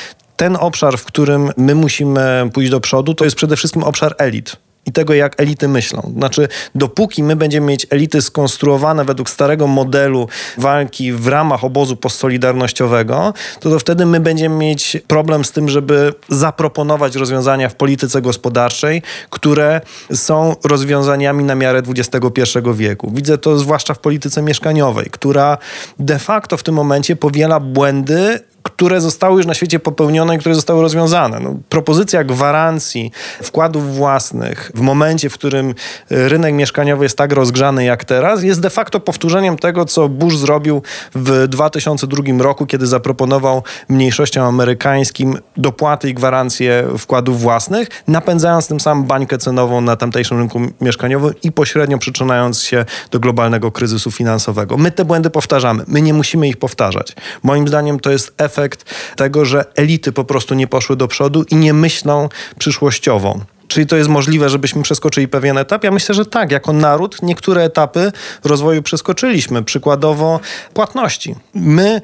ten 0.41 0.57
obszar, 0.57 0.99
w 0.99 1.05
którym 1.05 1.51
my 1.57 1.75
musimy 1.75 2.51
pójść 2.53 2.71
do 2.71 2.81
przodu, 2.81 3.15
to 3.15 3.25
jest 3.25 3.37
przede 3.37 3.57
wszystkim 3.57 3.83
obszar 3.83 4.15
elit 4.19 4.57
i 4.87 4.93
tego, 4.93 5.15
jak 5.15 5.41
elity 5.41 5.69
myślą. 5.69 6.13
Znaczy, 6.17 6.49
dopóki 6.75 7.23
my 7.23 7.37
będziemy 7.37 7.67
mieć 7.67 7.87
elity 7.91 8.23
skonstruowane 8.23 9.05
według 9.05 9.31
starego 9.31 9.67
modelu 9.67 10.29
walki 10.59 11.13
w 11.13 11.27
ramach 11.27 11.65
obozu 11.65 11.97
postsolidarnościowego, 11.97 13.35
to, 13.61 13.71
to 13.71 13.79
wtedy 13.79 14.07
my 14.07 14.21
będziemy 14.21 14.57
mieć 14.57 14.97
problem 15.07 15.45
z 15.45 15.53
tym, 15.53 15.69
żeby 15.69 16.15
zaproponować 16.29 17.17
rozwiązania 17.17 17.69
w 17.69 17.75
polityce 17.75 18.23
gospodarczej, 18.23 19.03
które 19.31 19.81
są 20.15 20.57
rozwiązaniami 20.65 21.45
na 21.45 21.55
miarę 21.55 21.83
XXI 21.89 22.59
wieku. 22.75 23.11
Widzę 23.15 23.39
to 23.39 23.59
zwłaszcza 23.59 23.95
w 23.95 23.99
polityce 23.99 24.43
mieszkaniowej, 24.43 25.07
która 25.11 25.59
de 25.99 26.19
facto 26.19 26.57
w 26.57 26.63
tym 26.63 26.75
momencie 26.75 27.17
powiela 27.17 27.61
błędy 27.61 28.41
które 28.63 29.01
zostały 29.01 29.37
już 29.37 29.47
na 29.47 29.55
świecie 29.55 29.79
popełnione 29.79 30.37
i 30.37 30.39
które 30.39 30.55
zostały 30.55 30.83
rozwiązane. 30.83 31.41
No, 31.41 31.57
propozycja 31.69 32.25
gwarancji 32.25 33.13
wkładów 33.43 33.97
własnych 33.97 34.73
w 34.75 34.81
momencie, 34.81 35.31
w 35.31 35.35
którym 35.35 35.75
rynek 36.11 36.55
mieszkaniowy 36.55 37.05
jest 37.05 37.19
tak 37.19 37.33
rozgrzany 37.33 37.85
jak 37.85 38.05
teraz, 38.05 38.43
jest 38.43 38.61
de 38.61 38.71
facto 38.71 39.01
powtórzeniem 39.01 39.59
tego, 39.59 39.85
co 39.85 40.09
Bush 40.09 40.37
zrobił 40.37 40.83
w 41.15 41.49
2002 41.49 42.23
roku, 42.39 42.67
kiedy 42.67 42.87
zaproponował 42.87 43.63
mniejszościom 43.89 44.45
amerykańskim 44.45 45.39
dopłaty 45.57 46.11
i 46.11 46.15
gwarancje 46.15 46.85
wkładów 46.99 47.41
własnych, 47.41 47.89
napędzając 48.09 48.69
tym 48.69 48.81
samym 48.81 49.05
bańkę 49.05 49.39
cenową 49.39 49.81
na 49.81 49.97
tamtejszym 49.97 50.39
rynku 50.39 50.61
mieszkaniowym 50.81 51.35
i 51.43 51.53
pośrednio 51.53 51.99
przyczynając 51.99 52.63
się 52.63 52.85
do 53.11 53.21
globalnego 53.21 53.73
kryzysu 53.73 54.11
finansowego. 54.11 54.77
My 54.77 54.91
te 54.91 55.05
błędy 55.05 55.31
powtarzamy. 55.31 55.85
My 55.87 56.03
nie 56.03 56.15
musimy 56.15 56.49
ich 56.49 56.57
powtarzać. 56.57 57.17
Moim 57.43 57.69
zdaniem 57.69 58.01
to 58.01 58.11
jest 58.11 58.35
efekt 58.39 58.50
efekt 58.51 58.95
tego, 59.17 59.45
że 59.45 59.65
elity 59.77 60.13
po 60.13 60.25
prostu 60.25 60.55
nie 60.55 60.67
poszły 60.67 60.97
do 60.97 61.09
przodu 61.09 61.45
i 61.51 61.57
nie 61.57 61.75
myślą 61.75 62.29
przyszłościowo. 62.59 63.41
Czyli 63.69 63.87
to 63.87 63.97
jest 63.97 64.09
możliwe, 64.09 64.49
żebyśmy 64.49 64.83
przeskoczyli 64.83 65.29
pewien 65.29 65.59
etap? 65.59 65.85
Ja 65.85 65.91
myślę, 65.91 66.15
że 66.15 66.27
tak. 66.27 66.51
Jako 66.51 66.73
naród 66.73 67.23
niektóre 67.23 67.65
etapy 67.65 68.13
rozwoju 68.45 68.83
przeskoczyliśmy. 68.83 69.63
Przykładowo 69.63 70.41
płatności. 70.75 71.35
My 71.55 72.01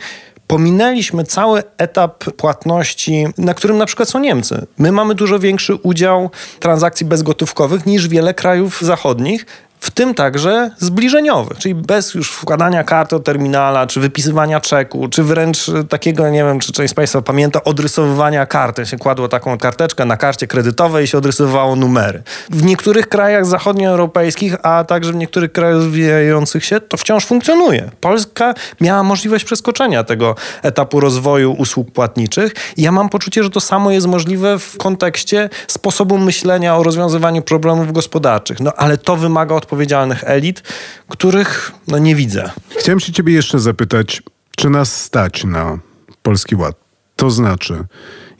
pominęliśmy 0.46 1.24
cały 1.24 1.62
etap 1.78 2.24
płatności, 2.24 3.26
na 3.38 3.54
którym 3.54 3.78
na 3.78 3.86
przykład 3.86 4.08
są 4.08 4.18
Niemcy. 4.18 4.66
My 4.78 4.92
mamy 4.92 5.14
dużo 5.14 5.38
większy 5.38 5.74
udział 5.74 6.30
transakcji 6.60 7.06
bezgotówkowych 7.06 7.86
niż 7.86 8.08
wiele 8.08 8.34
krajów 8.34 8.80
zachodnich 8.82 9.46
w 9.80 9.90
tym 9.90 10.14
także 10.14 10.70
zbliżeniowych, 10.78 11.58
czyli 11.58 11.74
bez 11.74 12.14
już 12.14 12.30
wkładania 12.30 12.84
karty 12.84 13.16
od 13.16 13.24
terminala, 13.24 13.86
czy 13.86 14.00
wypisywania 14.00 14.60
czeku, 14.60 15.08
czy 15.08 15.22
wręcz 15.22 15.66
takiego, 15.88 16.28
nie 16.28 16.44
wiem, 16.44 16.60
czy 16.60 16.72
część 16.72 16.92
z 16.92 16.94
Państwa 16.94 17.22
pamięta, 17.22 17.64
odrysowywania 17.64 18.46
karty. 18.46 18.86
Się 18.86 18.96
kładło 18.96 19.28
taką 19.28 19.58
karteczkę 19.58 20.04
na 20.04 20.16
karcie 20.16 20.46
kredytowej 20.46 21.04
i 21.04 21.08
się 21.08 21.18
odrysowywało 21.18 21.76
numery. 21.76 22.22
W 22.50 22.64
niektórych 22.64 23.08
krajach 23.08 23.46
zachodnioeuropejskich, 23.46 24.56
a 24.62 24.84
także 24.84 25.12
w 25.12 25.16
niektórych 25.16 25.52
krajach 25.52 25.76
rozwijających 25.76 26.64
się, 26.64 26.80
to 26.80 26.96
wciąż 26.96 27.26
funkcjonuje. 27.26 27.90
Polska 28.00 28.54
miała 28.80 29.02
możliwość 29.02 29.44
przeskoczenia 29.44 30.04
tego 30.04 30.34
etapu 30.62 31.00
rozwoju 31.00 31.52
usług 31.52 31.90
płatniczych 31.90 32.52
ja 32.76 32.92
mam 32.92 33.08
poczucie, 33.08 33.42
że 33.42 33.50
to 33.50 33.60
samo 33.60 33.90
jest 33.90 34.06
możliwe 34.06 34.58
w 34.58 34.76
kontekście 34.78 35.48
sposobu 35.68 36.18
myślenia 36.18 36.76
o 36.76 36.82
rozwiązywaniu 36.82 37.42
problemów 37.42 37.92
gospodarczych. 37.92 38.60
No 38.60 38.72
ale 38.76 38.98
to 38.98 39.16
wymaga 39.16 39.54
odpowiedzialności 39.54 39.65
odpowiedzialnych 39.66 40.24
elit, 40.24 40.62
których 41.08 41.72
no, 41.88 41.98
nie 41.98 42.14
widzę. 42.14 42.50
Chciałem 42.78 43.00
się 43.00 43.12
ciebie 43.12 43.32
jeszcze 43.32 43.58
zapytać, 43.58 44.22
czy 44.56 44.70
nas 44.70 45.02
stać 45.02 45.44
na 45.44 45.78
Polski 46.22 46.56
Ład? 46.56 46.76
To 47.16 47.30
znaczy, 47.30 47.84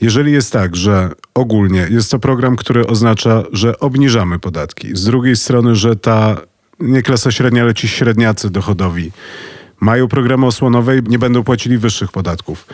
jeżeli 0.01 0.33
jest 0.33 0.53
tak, 0.53 0.77
że 0.77 1.11
ogólnie 1.35 1.87
jest 1.91 2.11
to 2.11 2.19
program, 2.19 2.57
który 2.57 2.87
oznacza, 2.87 3.43
że 3.53 3.79
obniżamy 3.79 4.39
podatki, 4.39 4.97
z 4.97 5.05
drugiej 5.05 5.37
strony, 5.37 5.75
że 5.75 5.97
ta 5.97 6.37
nie 6.81 7.03
klasa 7.03 7.31
średnia, 7.31 7.63
ale 7.63 7.75
ci 7.75 7.89
średniacy 7.89 8.51
dochodowi 8.51 9.13
mają 9.81 10.09
programy 10.09 10.47
osłonowe 10.47 10.99
i 10.99 11.03
nie 11.03 11.19
będą 11.19 11.45
płacili 11.45 11.79
wyższych 11.79 12.13
podatków. 12.13 12.67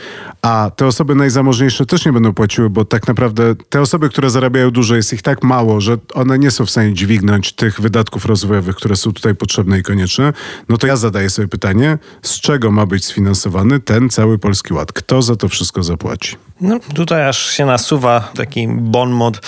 A 0.42 0.70
te 0.76 0.86
osoby 0.86 1.14
najzamożniejsze 1.14 1.86
też 1.86 2.06
nie 2.06 2.12
będą 2.12 2.32
płaciły, 2.34 2.70
bo 2.70 2.84
tak 2.84 3.08
naprawdę 3.08 3.54
te 3.68 3.80
osoby, 3.80 4.08
które 4.08 4.30
zarabiają 4.30 4.70
dużo, 4.70 4.96
jest 4.96 5.12
ich 5.12 5.22
tak 5.22 5.42
mało, 5.42 5.80
że 5.80 5.96
one 6.14 6.38
nie 6.38 6.50
są 6.50 6.66
w 6.66 6.70
stanie 6.70 6.94
dźwignąć 6.94 7.52
tych 7.52 7.80
wydatków 7.80 8.26
rozwojowych, 8.26 8.76
które 8.76 8.96
są 8.96 9.12
tutaj 9.12 9.34
potrzebne 9.34 9.78
i 9.78 9.82
konieczne. 9.82 10.32
No 10.68 10.78
to 10.78 10.86
ja 10.86 10.96
zadaję 10.96 11.30
sobie 11.30 11.48
pytanie, 11.48 11.98
z 12.22 12.40
czego 12.40 12.70
ma 12.70 12.86
być 12.86 13.04
sfinansowany 13.04 13.80
ten 13.80 14.08
cały 14.10 14.38
Polski 14.38 14.74
Ład? 14.74 14.92
Kto 14.92 15.22
za 15.22 15.36
to 15.36 15.48
wszystko 15.48 15.82
zapłaci? 15.82 16.36
No 16.62 16.78
tutaj 16.94 17.28
aż 17.28 17.46
się 17.50 17.66
nasuwa 17.66 18.28
taki 18.36 18.68
bon 18.68 19.10
mot 19.10 19.40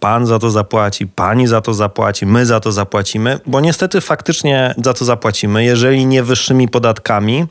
pan 0.00 0.26
za 0.26 0.38
to 0.38 0.50
zapłaci, 0.50 1.06
pani 1.06 1.46
za 1.46 1.60
to 1.60 1.74
zapłaci, 1.74 2.26
my 2.26 2.46
za 2.46 2.60
to 2.60 2.72
zapłacimy, 2.72 3.40
bo 3.46 3.60
niestety 3.60 4.00
faktycznie 4.00 4.74
za 4.84 4.94
to 4.94 5.04
zapłacimy. 5.04 5.64
Jeżeli 5.64 6.06
nie 6.06 6.22
wyższymi 6.22 6.68
podatkami, 6.68 7.46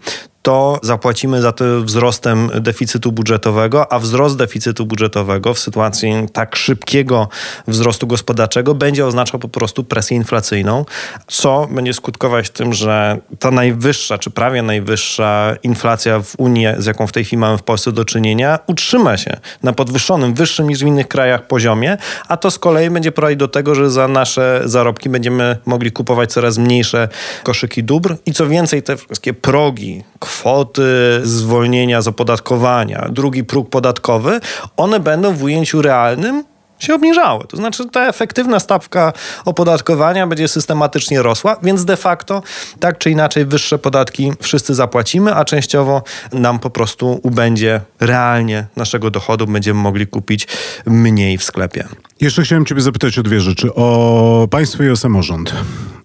to 0.45 0.79
zapłacimy 0.83 1.41
za 1.41 1.51
to 1.51 1.65
wzrostem 1.81 2.49
deficytu 2.59 3.11
budżetowego, 3.11 3.93
a 3.93 3.99
wzrost 3.99 4.37
deficytu 4.37 4.85
budżetowego 4.85 5.53
w 5.53 5.59
sytuacji 5.59 6.13
tak 6.33 6.55
szybkiego 6.55 7.29
wzrostu 7.67 8.07
gospodarczego 8.07 8.75
będzie 8.75 9.05
oznaczał 9.05 9.39
po 9.39 9.47
prostu 9.47 9.83
presję 9.83 10.17
inflacyjną, 10.17 10.85
co 11.27 11.67
będzie 11.71 11.93
skutkować 11.93 12.49
tym, 12.49 12.73
że 12.73 13.17
ta 13.39 13.51
najwyższa, 13.51 14.17
czy 14.17 14.29
prawie 14.29 14.61
najwyższa 14.61 15.55
inflacja 15.63 16.19
w 16.19 16.35
Unii, 16.37 16.67
z 16.77 16.85
jaką 16.85 17.07
w 17.07 17.11
tej 17.11 17.25
chwili 17.25 17.37
mamy 17.39 17.57
w 17.57 17.63
Polsce 17.63 17.91
do 17.91 18.05
czynienia, 18.05 18.59
utrzyma 18.67 19.17
się 19.17 19.37
na 19.63 19.73
podwyższonym, 19.73 20.33
wyższym 20.33 20.69
niż 20.69 20.79
w 20.79 20.87
innych 20.87 21.07
krajach 21.07 21.47
poziomie, 21.47 21.97
a 22.27 22.37
to 22.37 22.51
z 22.51 22.59
kolei 22.59 22.89
będzie 22.89 23.11
prowadzić 23.11 23.39
do 23.39 23.47
tego, 23.47 23.75
że 23.75 23.89
za 23.89 24.07
nasze 24.07 24.61
zarobki 24.65 25.09
będziemy 25.09 25.57
mogli 25.65 25.91
kupować 25.91 26.31
coraz 26.31 26.57
mniejsze 26.57 27.09
koszyki 27.43 27.83
dóbr 27.83 28.15
i 28.25 28.33
co 28.33 28.47
więcej, 28.47 28.83
te 28.83 28.97
wszystkie 28.97 29.33
progi, 29.33 30.03
kwoty 30.25 30.83
zwolnienia 31.23 32.01
z 32.01 32.07
opodatkowania, 32.07 33.07
drugi 33.11 33.43
próg 33.43 33.69
podatkowy, 33.69 34.39
one 34.77 34.99
będą 34.99 35.33
w 35.33 35.43
ujęciu 35.43 35.81
realnym 35.81 36.43
się 36.85 36.95
obniżały. 36.95 37.43
To 37.47 37.57
znaczy 37.57 37.89
ta 37.89 38.07
efektywna 38.07 38.59
stawka 38.59 39.13
opodatkowania 39.45 40.27
będzie 40.27 40.47
systematycznie 40.47 41.21
rosła, 41.21 41.57
więc 41.63 41.85
de 41.85 41.97
facto 41.97 42.43
tak 42.79 42.97
czy 42.97 43.11
inaczej 43.11 43.45
wyższe 43.45 43.79
podatki 43.79 44.31
wszyscy 44.41 44.75
zapłacimy, 44.75 45.35
a 45.35 45.45
częściowo 45.45 46.03
nam 46.33 46.59
po 46.59 46.69
prostu 46.69 47.19
ubędzie 47.23 47.81
realnie 47.99 48.67
naszego 48.75 49.11
dochodu, 49.11 49.47
będziemy 49.47 49.79
mogli 49.79 50.07
kupić 50.07 50.47
mniej 50.85 51.37
w 51.37 51.43
sklepie. 51.43 51.87
Jeszcze 52.21 52.43
chciałem 52.43 52.65
Ciebie 52.65 52.81
zapytać 52.81 53.19
o 53.19 53.23
dwie 53.23 53.41
rzeczy. 53.41 53.73
O 53.75 54.47
państwo 54.51 54.83
i 54.83 54.89
o 54.89 54.95
samorząd. 54.95 55.53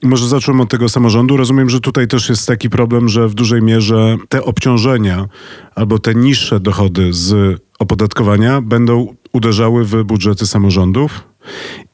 Może 0.03 0.29
zacząłem 0.29 0.61
od 0.61 0.71
tego 0.71 0.89
samorządu. 0.89 1.37
Rozumiem, 1.37 1.71
że 1.71 1.81
tutaj 1.81 2.09
też 2.09 2.29
jest 2.29 2.47
taki 2.47 2.71
problem, 2.71 3.09
że 3.09 3.29
w 3.29 3.35
dużej 3.35 3.63
mierze 3.63 4.17
te 4.29 4.45
obciążenia 4.45 5.27
albo 5.75 5.99
te 5.99 6.15
niższe 6.15 6.61
dochody 6.61 7.13
z 7.13 7.61
opodatkowania 7.79 8.61
będą 8.61 9.15
uderzały 9.33 9.85
w 9.85 10.05
budżety 10.05 10.47
samorządów 10.47 11.25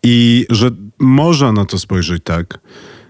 i 0.03 0.47
że 0.51 0.71
można 0.99 1.53
na 1.53 1.65
to 1.65 1.79
spojrzeć 1.79 2.25
tak, 2.25 2.59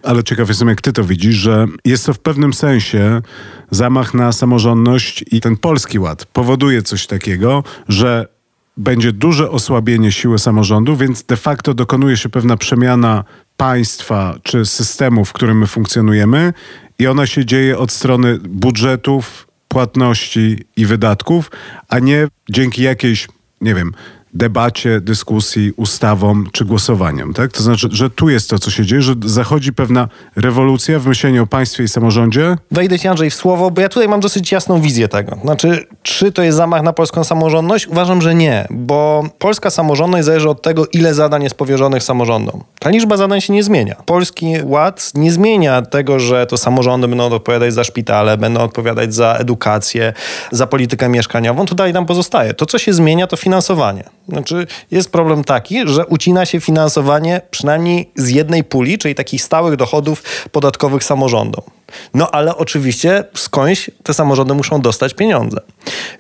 ale 0.03 0.25
ciekaw 0.25 0.49
jestem, 0.49 0.69
jak 0.69 0.81
ty 0.81 0.93
to 0.93 1.05
widzisz, 1.05 1.35
że 1.35 1.67
jest 1.85 2.07
to 2.07 2.15
w 2.15 2.19
pewnym 2.19 2.53
sensie 2.53 3.23
zamach 3.71 4.15
na 4.15 4.33
samorządność 4.33 5.25
i 5.33 5.41
ten 5.41 5.57
polski 5.57 5.99
ład. 5.99 6.25
Powoduje 6.25 6.83
coś 6.83 7.07
takiego, 7.07 7.65
że 7.89 8.29
będzie 8.77 9.13
duże 9.13 9.51
osłabienie 9.51 10.13
siły 10.13 10.39
samorządu, 10.39 10.97
więc 10.97 11.23
de 11.23 11.37
facto 11.37 11.75
dokonuje 11.75 12.17
się 12.17 12.29
pewna 12.29 12.57
przemiana 12.57 13.25
państwa 13.57 14.35
czy 14.43 14.67
systemu, 14.67 15.25
w 15.25 15.33
którym 15.33 15.59
my 15.59 15.67
funkcjonujemy 15.67 16.53
i 16.99 17.07
ona 17.07 17.27
się 17.27 17.45
dzieje 17.45 17.79
od 17.79 17.93
strony 17.93 18.39
budżetów, 18.39 19.47
płatności 19.69 20.65
i 20.77 20.87
wydatków, 20.87 21.51
a 21.89 21.99
nie 21.99 22.29
dzięki 22.51 22.83
jakiejś, 22.83 23.29
nie 23.61 23.75
wiem, 23.75 23.93
debacie, 24.37 25.01
dyskusji, 25.01 25.73
ustawom 25.77 26.47
czy 26.53 26.65
głosowaniom. 26.65 27.35
Tak? 27.35 27.53
To 27.53 27.63
znaczy, 27.63 27.89
że 27.93 28.11
tu 28.11 28.29
jest 28.29 28.51
to, 28.51 28.59
co 28.59 28.71
się 28.71 28.87
dzieje, 28.87 29.03
że 29.03 29.15
zachodzi 29.25 29.73
pewna 29.73 30.09
rewolucja 30.37 30.99
w 30.99 31.07
myśleniu 31.07 31.43
o 31.43 31.47
państwie 31.47 31.85
i 31.85 31.89
samorządzie. 31.89 32.57
Wejdę 32.71 32.99
ci 32.99 33.09
Andrzej 33.09 33.31
w 33.31 33.35
słowo, 33.35 33.71
bo 33.71 33.81
ja 33.81 33.89
tutaj 33.89 34.09
mam 34.09 34.21
dosyć 34.21 34.53
jasną 34.53 34.81
wizję 34.81 35.09
tego. 35.09 35.37
Znaczy, 35.43 35.87
czy 36.03 36.33
to 36.33 36.43
jest 36.43 36.57
zamach 36.57 36.83
na 36.83 36.93
polską 36.93 37.25
samorządność? 37.25 37.87
Uważam, 37.87 38.23
że 38.23 38.35
nie, 38.35 38.67
bo 38.71 39.25
polska 39.39 39.71
samorządność 39.71 40.25
zależy 40.25 40.49
od 40.49 40.63
tego, 40.63 40.87
ile 40.93 41.15
zadań 41.15 41.43
jest 41.43 41.55
powierzonych 41.55 42.03
samorządom. 42.03 42.65
Ta 42.79 42.91
liczba 42.91 43.17
zadań 43.17 43.41
się 43.41 43.53
nie 43.53 43.63
zmienia. 43.63 43.97
Polski 44.07 44.47
Ład 44.65 45.13
nie 45.15 45.33
zmienia 45.33 45.83
tego, 45.83 46.21
że 46.21 46.47
to 46.47 46.57
samorządy 46.57 47.09
będą 47.09 47.25
odpowiadać 47.25 47.75
za 47.75 47.85
szpitale, 47.85 48.39
będą 48.39 48.61
odpowiadać 48.61 49.15
za 49.15 49.33
edukację, 49.35 50.13
za 50.51 50.67
politykę 50.67 51.09
mieszkaniową. 51.09 51.67
To 51.67 51.75
dalej 51.75 51.93
nam 51.93 52.07
pozostaje. 52.07 52.55
To, 52.55 52.67
co 52.67 52.79
się 52.79 52.93
zmienia, 52.93 53.27
to 53.27 53.37
finansowanie. 53.37 54.05
Znaczy, 54.29 54.67
jest 54.91 55.13
problem 55.13 55.45
taki, 55.45 55.89
że 55.89 56.07
ucina 56.07 56.47
się 56.47 56.61
finansowanie 56.61 57.41
przynajmniej 57.51 58.11
z 58.17 58.29
jednej 58.29 58.65
puli, 58.65 58.99
czyli 58.99 59.15
takich 59.15 59.43
stałych 59.43 59.77
dochodów 59.77 60.23
podatkowych 60.53 61.05
samorządom. 61.05 61.65
No 62.15 62.31
ale 62.31 62.57
oczywiście 62.57 63.25
skądś 63.35 63.91
te 64.03 64.15
samorządy 64.15 64.55
muszą 64.55 64.81
dostać 64.81 65.15
pieniądze. 65.15 65.61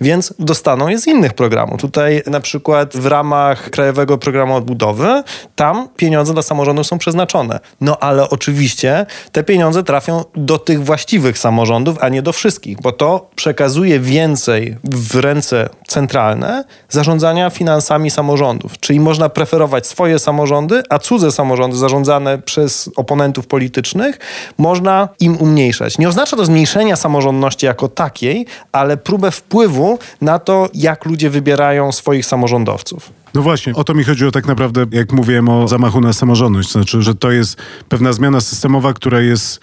Więc 0.00 0.34
dostaną 0.38 0.88
je 0.88 0.98
z 0.98 1.06
innych 1.06 1.34
programów. 1.34 1.80
Tutaj 1.80 2.22
na 2.26 2.40
przykład 2.40 2.96
w 2.96 3.06
ramach 3.06 3.70
Krajowego 3.70 4.18
Programu 4.18 4.54
Odbudowy, 4.54 5.22
tam 5.56 5.88
pieniądze 5.96 6.32
dla 6.32 6.42
samorządów 6.42 6.86
są 6.86 6.98
przeznaczone. 6.98 7.60
No 7.80 7.98
ale 7.98 8.30
oczywiście 8.30 9.06
te 9.32 9.44
pieniądze 9.44 9.82
trafią 9.82 10.24
do 10.34 10.58
tych 10.58 10.84
właściwych 10.84 11.38
samorządów, 11.38 11.96
a 12.00 12.08
nie 12.08 12.22
do 12.22 12.32
wszystkich, 12.32 12.80
bo 12.80 12.92
to 12.92 13.30
przekazuje 13.36 14.00
więcej 14.00 14.76
w 14.84 15.16
ręce 15.16 15.68
centralne 15.88 16.64
zarządzania 16.88 17.50
finansami 17.50 18.10
samorządów. 18.10 18.78
Czyli 18.80 19.00
można 19.00 19.28
preferować 19.28 19.86
swoje 19.86 20.18
samorządy, 20.18 20.82
a 20.88 20.98
cudze 20.98 21.32
samorządy 21.32 21.76
zarządzane 21.76 22.38
przez 22.38 22.90
oponentów 22.96 23.46
politycznych 23.46 24.18
można 24.58 25.08
im 25.20 25.36
umniejszyć 25.36 25.55
zmniejszać. 25.56 25.98
Nie 25.98 26.08
oznacza 26.08 26.36
to 26.36 26.46
zmniejszenia 26.46 26.96
samorządności 26.96 27.66
jako 27.66 27.88
takiej, 27.88 28.46
ale 28.72 28.96
próbę 28.96 29.30
wpływu 29.30 29.98
na 30.20 30.38
to, 30.38 30.68
jak 30.74 31.04
ludzie 31.04 31.30
wybierają 31.30 31.92
swoich 31.92 32.26
samorządowców. 32.26 33.10
No 33.34 33.42
właśnie, 33.42 33.74
o 33.74 33.84
to 33.84 33.94
mi 33.94 34.04
chodziło 34.04 34.30
tak 34.30 34.46
naprawdę, 34.46 34.86
jak 34.90 35.12
mówiłem 35.12 35.48
o 35.48 35.68
zamachu 35.68 36.00
na 36.00 36.12
samorządność. 36.12 36.72
Znaczy, 36.72 37.02
że 37.02 37.14
to 37.14 37.30
jest 37.30 37.56
pewna 37.88 38.12
zmiana 38.12 38.40
systemowa, 38.40 38.92
która 38.92 39.20
jest 39.20 39.60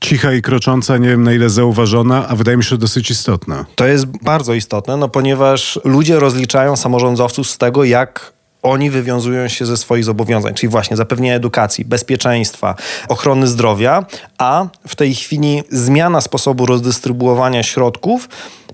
cicha 0.00 0.32
i 0.32 0.42
krocząca, 0.42 0.98
nie 0.98 1.08
wiem 1.08 1.22
na 1.22 1.32
ile 1.32 1.50
zauważona, 1.50 2.28
a 2.28 2.36
wydaje 2.36 2.56
mi 2.56 2.64
się, 2.64 2.76
dosyć 2.76 3.10
istotna. 3.10 3.64
To 3.74 3.86
jest 3.86 4.06
bardzo 4.06 4.54
istotne, 4.54 4.96
no 4.96 5.08
ponieważ 5.08 5.80
ludzie 5.84 6.20
rozliczają 6.20 6.76
samorządowców 6.76 7.50
z 7.50 7.58
tego, 7.58 7.84
jak 7.84 8.37
oni 8.62 8.90
wywiązują 8.90 9.48
się 9.48 9.66
ze 9.66 9.76
swoich 9.76 10.04
zobowiązań, 10.04 10.54
czyli 10.54 10.70
właśnie 10.70 10.96
zapewnienia 10.96 11.34
edukacji, 11.34 11.84
bezpieczeństwa, 11.84 12.74
ochrony 13.08 13.46
zdrowia, 13.46 14.06
a 14.38 14.66
w 14.88 14.96
tej 14.96 15.14
chwili 15.14 15.62
zmiana 15.70 16.20
sposobu 16.20 16.66
rozdystrybuowania 16.66 17.62
środków 17.62 18.28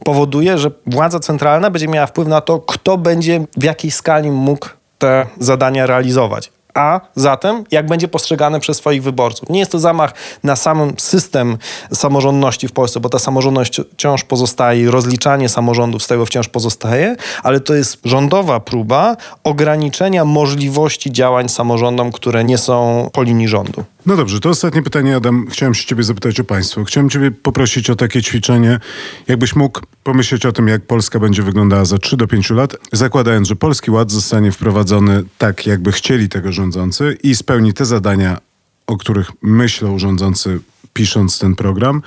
powoduje, 0.04 0.58
że 0.58 0.70
władza 0.86 1.20
centralna 1.20 1.70
będzie 1.70 1.88
miała 1.88 2.06
wpływ 2.06 2.28
na 2.28 2.40
to, 2.40 2.60
kto 2.60 2.98
będzie 2.98 3.46
w 3.56 3.62
jakiej 3.62 3.90
skali 3.90 4.30
mógł 4.30 4.68
te 4.98 5.26
zadania 5.38 5.86
realizować 5.86 6.52
a 6.74 7.00
zatem 7.14 7.64
jak 7.70 7.86
będzie 7.86 8.08
postrzegane 8.08 8.60
przez 8.60 8.76
swoich 8.76 9.02
wyborców. 9.02 9.48
Nie 9.50 9.58
jest 9.58 9.72
to 9.72 9.78
zamach 9.78 10.14
na 10.44 10.56
sam 10.56 10.92
system 10.98 11.58
samorządności 11.92 12.68
w 12.68 12.72
Polsce, 12.72 13.00
bo 13.00 13.08
ta 13.08 13.18
samorządność 13.18 13.80
wciąż 13.92 14.24
pozostaje, 14.24 14.90
rozliczanie 14.90 15.48
samorządów 15.48 16.02
z 16.02 16.06
tego 16.06 16.26
wciąż 16.26 16.48
pozostaje, 16.48 17.16
ale 17.42 17.60
to 17.60 17.74
jest 17.74 17.98
rządowa 18.04 18.60
próba 18.60 19.16
ograniczenia 19.44 20.24
możliwości 20.24 21.12
działań 21.12 21.48
samorządom, 21.48 22.12
które 22.12 22.44
nie 22.44 22.58
są 22.58 23.10
po 23.12 23.22
linii 23.22 23.48
rządu. 23.48 23.84
No 24.06 24.16
dobrze, 24.16 24.40
to 24.40 24.48
ostatnie 24.48 24.82
pytanie, 24.82 25.16
Adam. 25.16 25.46
Chciałem 25.50 25.74
się 25.74 25.86
ciebie 25.86 26.02
zapytać 26.02 26.40
o 26.40 26.44
państwo. 26.44 26.84
Chciałem 26.84 27.10
ciebie 27.10 27.30
poprosić 27.30 27.90
o 27.90 27.96
takie 27.96 28.22
ćwiczenie, 28.22 28.80
jakbyś 29.28 29.56
mógł 29.56 29.80
pomyśleć 30.02 30.46
o 30.46 30.52
tym, 30.52 30.68
jak 30.68 30.86
Polska 30.86 31.18
będzie 31.18 31.42
wyglądała 31.42 31.84
za 31.84 31.98
3 31.98 32.16
do 32.16 32.26
5 32.26 32.50
lat, 32.50 32.76
zakładając, 32.92 33.48
że 33.48 33.56
Polski 33.56 33.90
Ład 33.90 34.10
zostanie 34.10 34.52
wprowadzony 34.52 35.22
tak, 35.38 35.66
jakby 35.66 35.92
chcieli 35.92 36.28
tego 36.28 36.52
rządzący 36.52 37.18
i 37.22 37.34
spełni 37.34 37.72
te 37.72 37.84
zadania, 37.84 38.38
o 38.86 38.96
których 38.96 39.30
myślą 39.42 39.98
rządzący, 39.98 40.60
pisząc 40.92 41.38
ten 41.38 41.54
program. 41.54 42.02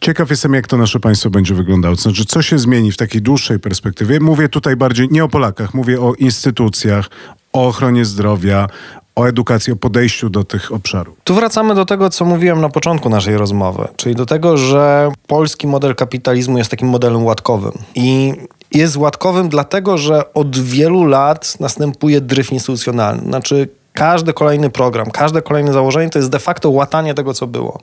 Ciekaw 0.00 0.30
jestem, 0.30 0.54
jak 0.54 0.66
to 0.66 0.76
nasze 0.76 1.00
państwo 1.00 1.30
będzie 1.30 1.54
wyglądało. 1.54 1.96
To 1.96 2.02
znaczy, 2.02 2.24
co 2.24 2.42
się 2.42 2.58
zmieni 2.58 2.92
w 2.92 2.96
takiej 2.96 3.22
dłuższej 3.22 3.58
perspektywie? 3.58 4.20
Mówię 4.20 4.48
tutaj 4.48 4.76
bardziej 4.76 5.08
nie 5.10 5.24
o 5.24 5.28
Polakach, 5.28 5.74
mówię 5.74 6.00
o 6.00 6.14
instytucjach, 6.14 7.10
o 7.58 7.68
ochronie 7.68 8.04
zdrowia, 8.04 8.68
o 9.16 9.28
edukacji, 9.28 9.72
o 9.72 9.76
podejściu 9.76 10.30
do 10.30 10.44
tych 10.44 10.72
obszarów. 10.72 11.16
Tu 11.24 11.34
wracamy 11.34 11.74
do 11.74 11.84
tego, 11.84 12.10
co 12.10 12.24
mówiłem 12.24 12.60
na 12.60 12.68
początku 12.68 13.08
naszej 13.08 13.36
rozmowy, 13.36 13.88
czyli 13.96 14.14
do 14.14 14.26
tego, 14.26 14.56
że 14.56 15.10
polski 15.26 15.66
model 15.66 15.94
kapitalizmu 15.94 16.58
jest 16.58 16.70
takim 16.70 16.88
modelem 16.88 17.24
łatkowym. 17.24 17.72
I 17.94 18.32
jest 18.74 18.96
łatkowym 18.96 19.48
dlatego, 19.48 19.98
że 19.98 20.34
od 20.34 20.58
wielu 20.58 21.04
lat 21.04 21.60
następuje 21.60 22.20
dryf 22.20 22.52
instytucjonalny. 22.52 23.22
Znaczy, 23.22 23.68
każdy 23.92 24.32
kolejny 24.32 24.70
program, 24.70 25.10
każde 25.10 25.42
kolejne 25.42 25.72
założenie 25.72 26.10
to 26.10 26.18
jest 26.18 26.30
de 26.30 26.38
facto 26.38 26.70
łatanie 26.70 27.14
tego, 27.14 27.34
co 27.34 27.46
było. 27.46 27.78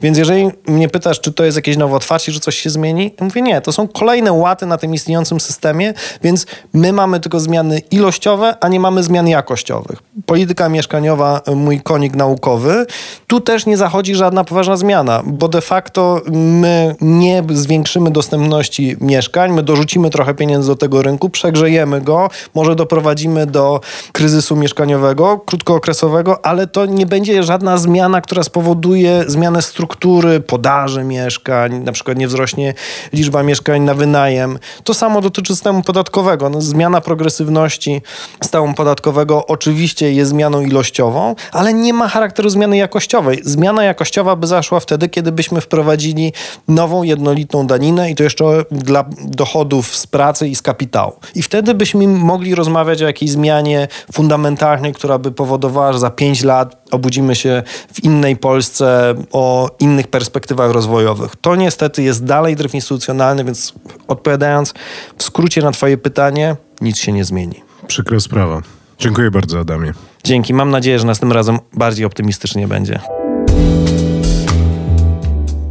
Więc 0.00 0.18
jeżeli 0.18 0.50
mnie 0.66 0.88
pytasz, 0.88 1.20
czy 1.20 1.32
to 1.32 1.44
jest 1.44 1.56
jakieś 1.56 1.76
nowe 1.76 1.96
otwarcie, 1.96 2.32
że 2.32 2.40
coś 2.40 2.56
się 2.56 2.70
zmieni, 2.70 3.14
ja 3.20 3.24
mówię 3.24 3.42
nie, 3.42 3.60
to 3.60 3.72
są 3.72 3.88
kolejne 3.88 4.32
łaty 4.32 4.66
na 4.66 4.78
tym 4.78 4.94
istniejącym 4.94 5.40
systemie, 5.40 5.94
więc 6.22 6.46
my 6.72 6.92
mamy 6.92 7.20
tylko 7.20 7.40
zmiany 7.40 7.78
ilościowe, 7.78 8.56
a 8.60 8.68
nie 8.68 8.80
mamy 8.80 9.02
zmian 9.02 9.28
jakościowych. 9.28 9.98
Polityka 10.26 10.68
mieszkaniowa, 10.68 11.40
mój 11.54 11.80
konik 11.80 12.16
naukowy, 12.16 12.86
tu 13.26 13.40
też 13.40 13.66
nie 13.66 13.76
zachodzi 13.76 14.14
żadna 14.14 14.44
poważna 14.44 14.76
zmiana, 14.76 15.22
bo 15.26 15.48
de 15.48 15.60
facto 15.60 16.20
my 16.32 16.96
nie 17.00 17.42
zwiększymy 17.50 18.10
dostępności 18.10 18.96
mieszkań, 19.00 19.52
my 19.52 19.62
dorzucimy 19.62 20.10
trochę 20.10 20.34
pieniędzy 20.34 20.68
do 20.68 20.76
tego 20.76 21.02
rynku, 21.02 21.30
przegrzejemy 21.30 22.00
go, 22.00 22.30
może 22.54 22.76
doprowadzimy 22.76 23.46
do 23.46 23.80
kryzysu 24.12 24.56
mieszkaniowego, 24.56 25.38
krótkookresowego, 25.46 26.46
ale 26.46 26.66
to 26.66 26.86
nie 26.86 27.06
będzie 27.06 27.42
żadna 27.42 27.78
zmiana, 27.78 28.20
która 28.20 28.42
spowoduje 28.42 29.24
zmianę 29.26 29.51
zmianę 29.52 29.62
struktury 29.62 30.40
podaży 30.40 31.04
mieszkań, 31.04 31.78
na 31.84 31.92
przykład 31.92 32.18
nie 32.18 32.28
wzrośnie 32.28 32.74
liczba 33.12 33.42
mieszkań 33.42 33.82
na 33.82 33.94
wynajem. 33.94 34.58
To 34.84 34.94
samo 34.94 35.20
dotyczy 35.20 35.54
systemu 35.54 35.82
podatkowego. 35.82 36.50
No, 36.50 36.60
zmiana 36.60 37.00
progresywności 37.00 38.02
systemu 38.42 38.74
podatkowego 38.74 39.46
oczywiście 39.46 40.12
jest 40.12 40.30
zmianą 40.30 40.60
ilościową, 40.60 41.34
ale 41.52 41.74
nie 41.74 41.92
ma 41.92 42.08
charakteru 42.08 42.50
zmiany 42.50 42.76
jakościowej. 42.76 43.40
Zmiana 43.44 43.84
jakościowa 43.84 44.36
by 44.36 44.46
zaszła 44.46 44.80
wtedy, 44.80 45.08
kiedy 45.08 45.32
byśmy 45.32 45.60
wprowadzili 45.60 46.32
nową, 46.68 47.02
jednolitą 47.02 47.66
daninę 47.66 48.10
i 48.10 48.14
to 48.14 48.22
jeszcze 48.22 48.44
dla 48.70 49.04
dochodów 49.24 49.96
z 49.96 50.06
pracy 50.06 50.48
i 50.48 50.54
z 50.54 50.62
kapitału. 50.62 51.12
I 51.34 51.42
wtedy 51.42 51.74
byśmy 51.74 52.08
mogli 52.08 52.54
rozmawiać 52.54 53.02
o 53.02 53.06
jakiejś 53.06 53.30
zmianie 53.30 53.88
fundamentalnej, 54.12 54.92
która 54.92 55.18
by 55.18 55.32
powodowała, 55.32 55.92
że 55.92 55.98
za 55.98 56.10
pięć 56.10 56.42
lat 56.42 56.81
obudzimy 56.92 57.34
się 57.34 57.62
w 57.92 58.04
innej 58.04 58.36
Polsce 58.36 59.14
o 59.32 59.70
innych 59.80 60.08
perspektywach 60.08 60.70
rozwojowych. 60.70 61.36
To 61.40 61.56
niestety 61.56 62.02
jest 62.02 62.24
dalej 62.24 62.56
dryf 62.56 62.74
instytucjonalny, 62.74 63.44
więc 63.44 63.72
odpowiadając 64.08 64.74
w 65.18 65.22
skrócie 65.22 65.62
na 65.62 65.72
Twoje 65.72 65.98
pytanie, 65.98 66.56
nic 66.80 66.98
się 66.98 67.12
nie 67.12 67.24
zmieni. 67.24 67.62
Przykra 67.86 68.20
sprawa. 68.20 68.62
Dziękuję 68.98 69.30
bardzo, 69.30 69.60
Adamie. 69.60 69.92
Dzięki. 70.24 70.54
Mam 70.54 70.70
nadzieję, 70.70 70.98
że 70.98 71.06
następnym 71.06 71.36
razem 71.36 71.58
bardziej 71.72 72.06
optymistycznie 72.06 72.68
będzie. 72.68 73.00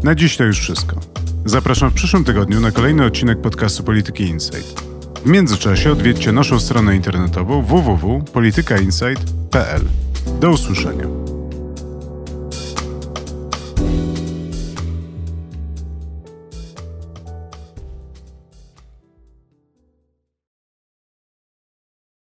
Na 0.04 0.16
dziś 0.16 0.38
to 0.38 0.44
już 0.44 0.60
wszystko. 0.60 0.96
Zapraszam 1.46 1.90
w 1.90 1.94
przyszłym 1.94 2.24
tygodniu 2.24 2.60
na 2.60 2.72
kolejny 2.72 3.06
odcinek 3.06 3.42
podcastu 3.42 3.84
Polityki 3.84 4.24
Insight. 4.24 4.82
W 5.26 5.26
międzyczasie 5.26 5.92
odwiedźcie 5.92 6.32
naszą 6.32 6.60
stronę 6.60 6.96
internetową 6.96 7.62
www.politykainsight.pl. 7.62 9.82
Do 10.26 10.50
usłyszenia. 10.50 11.31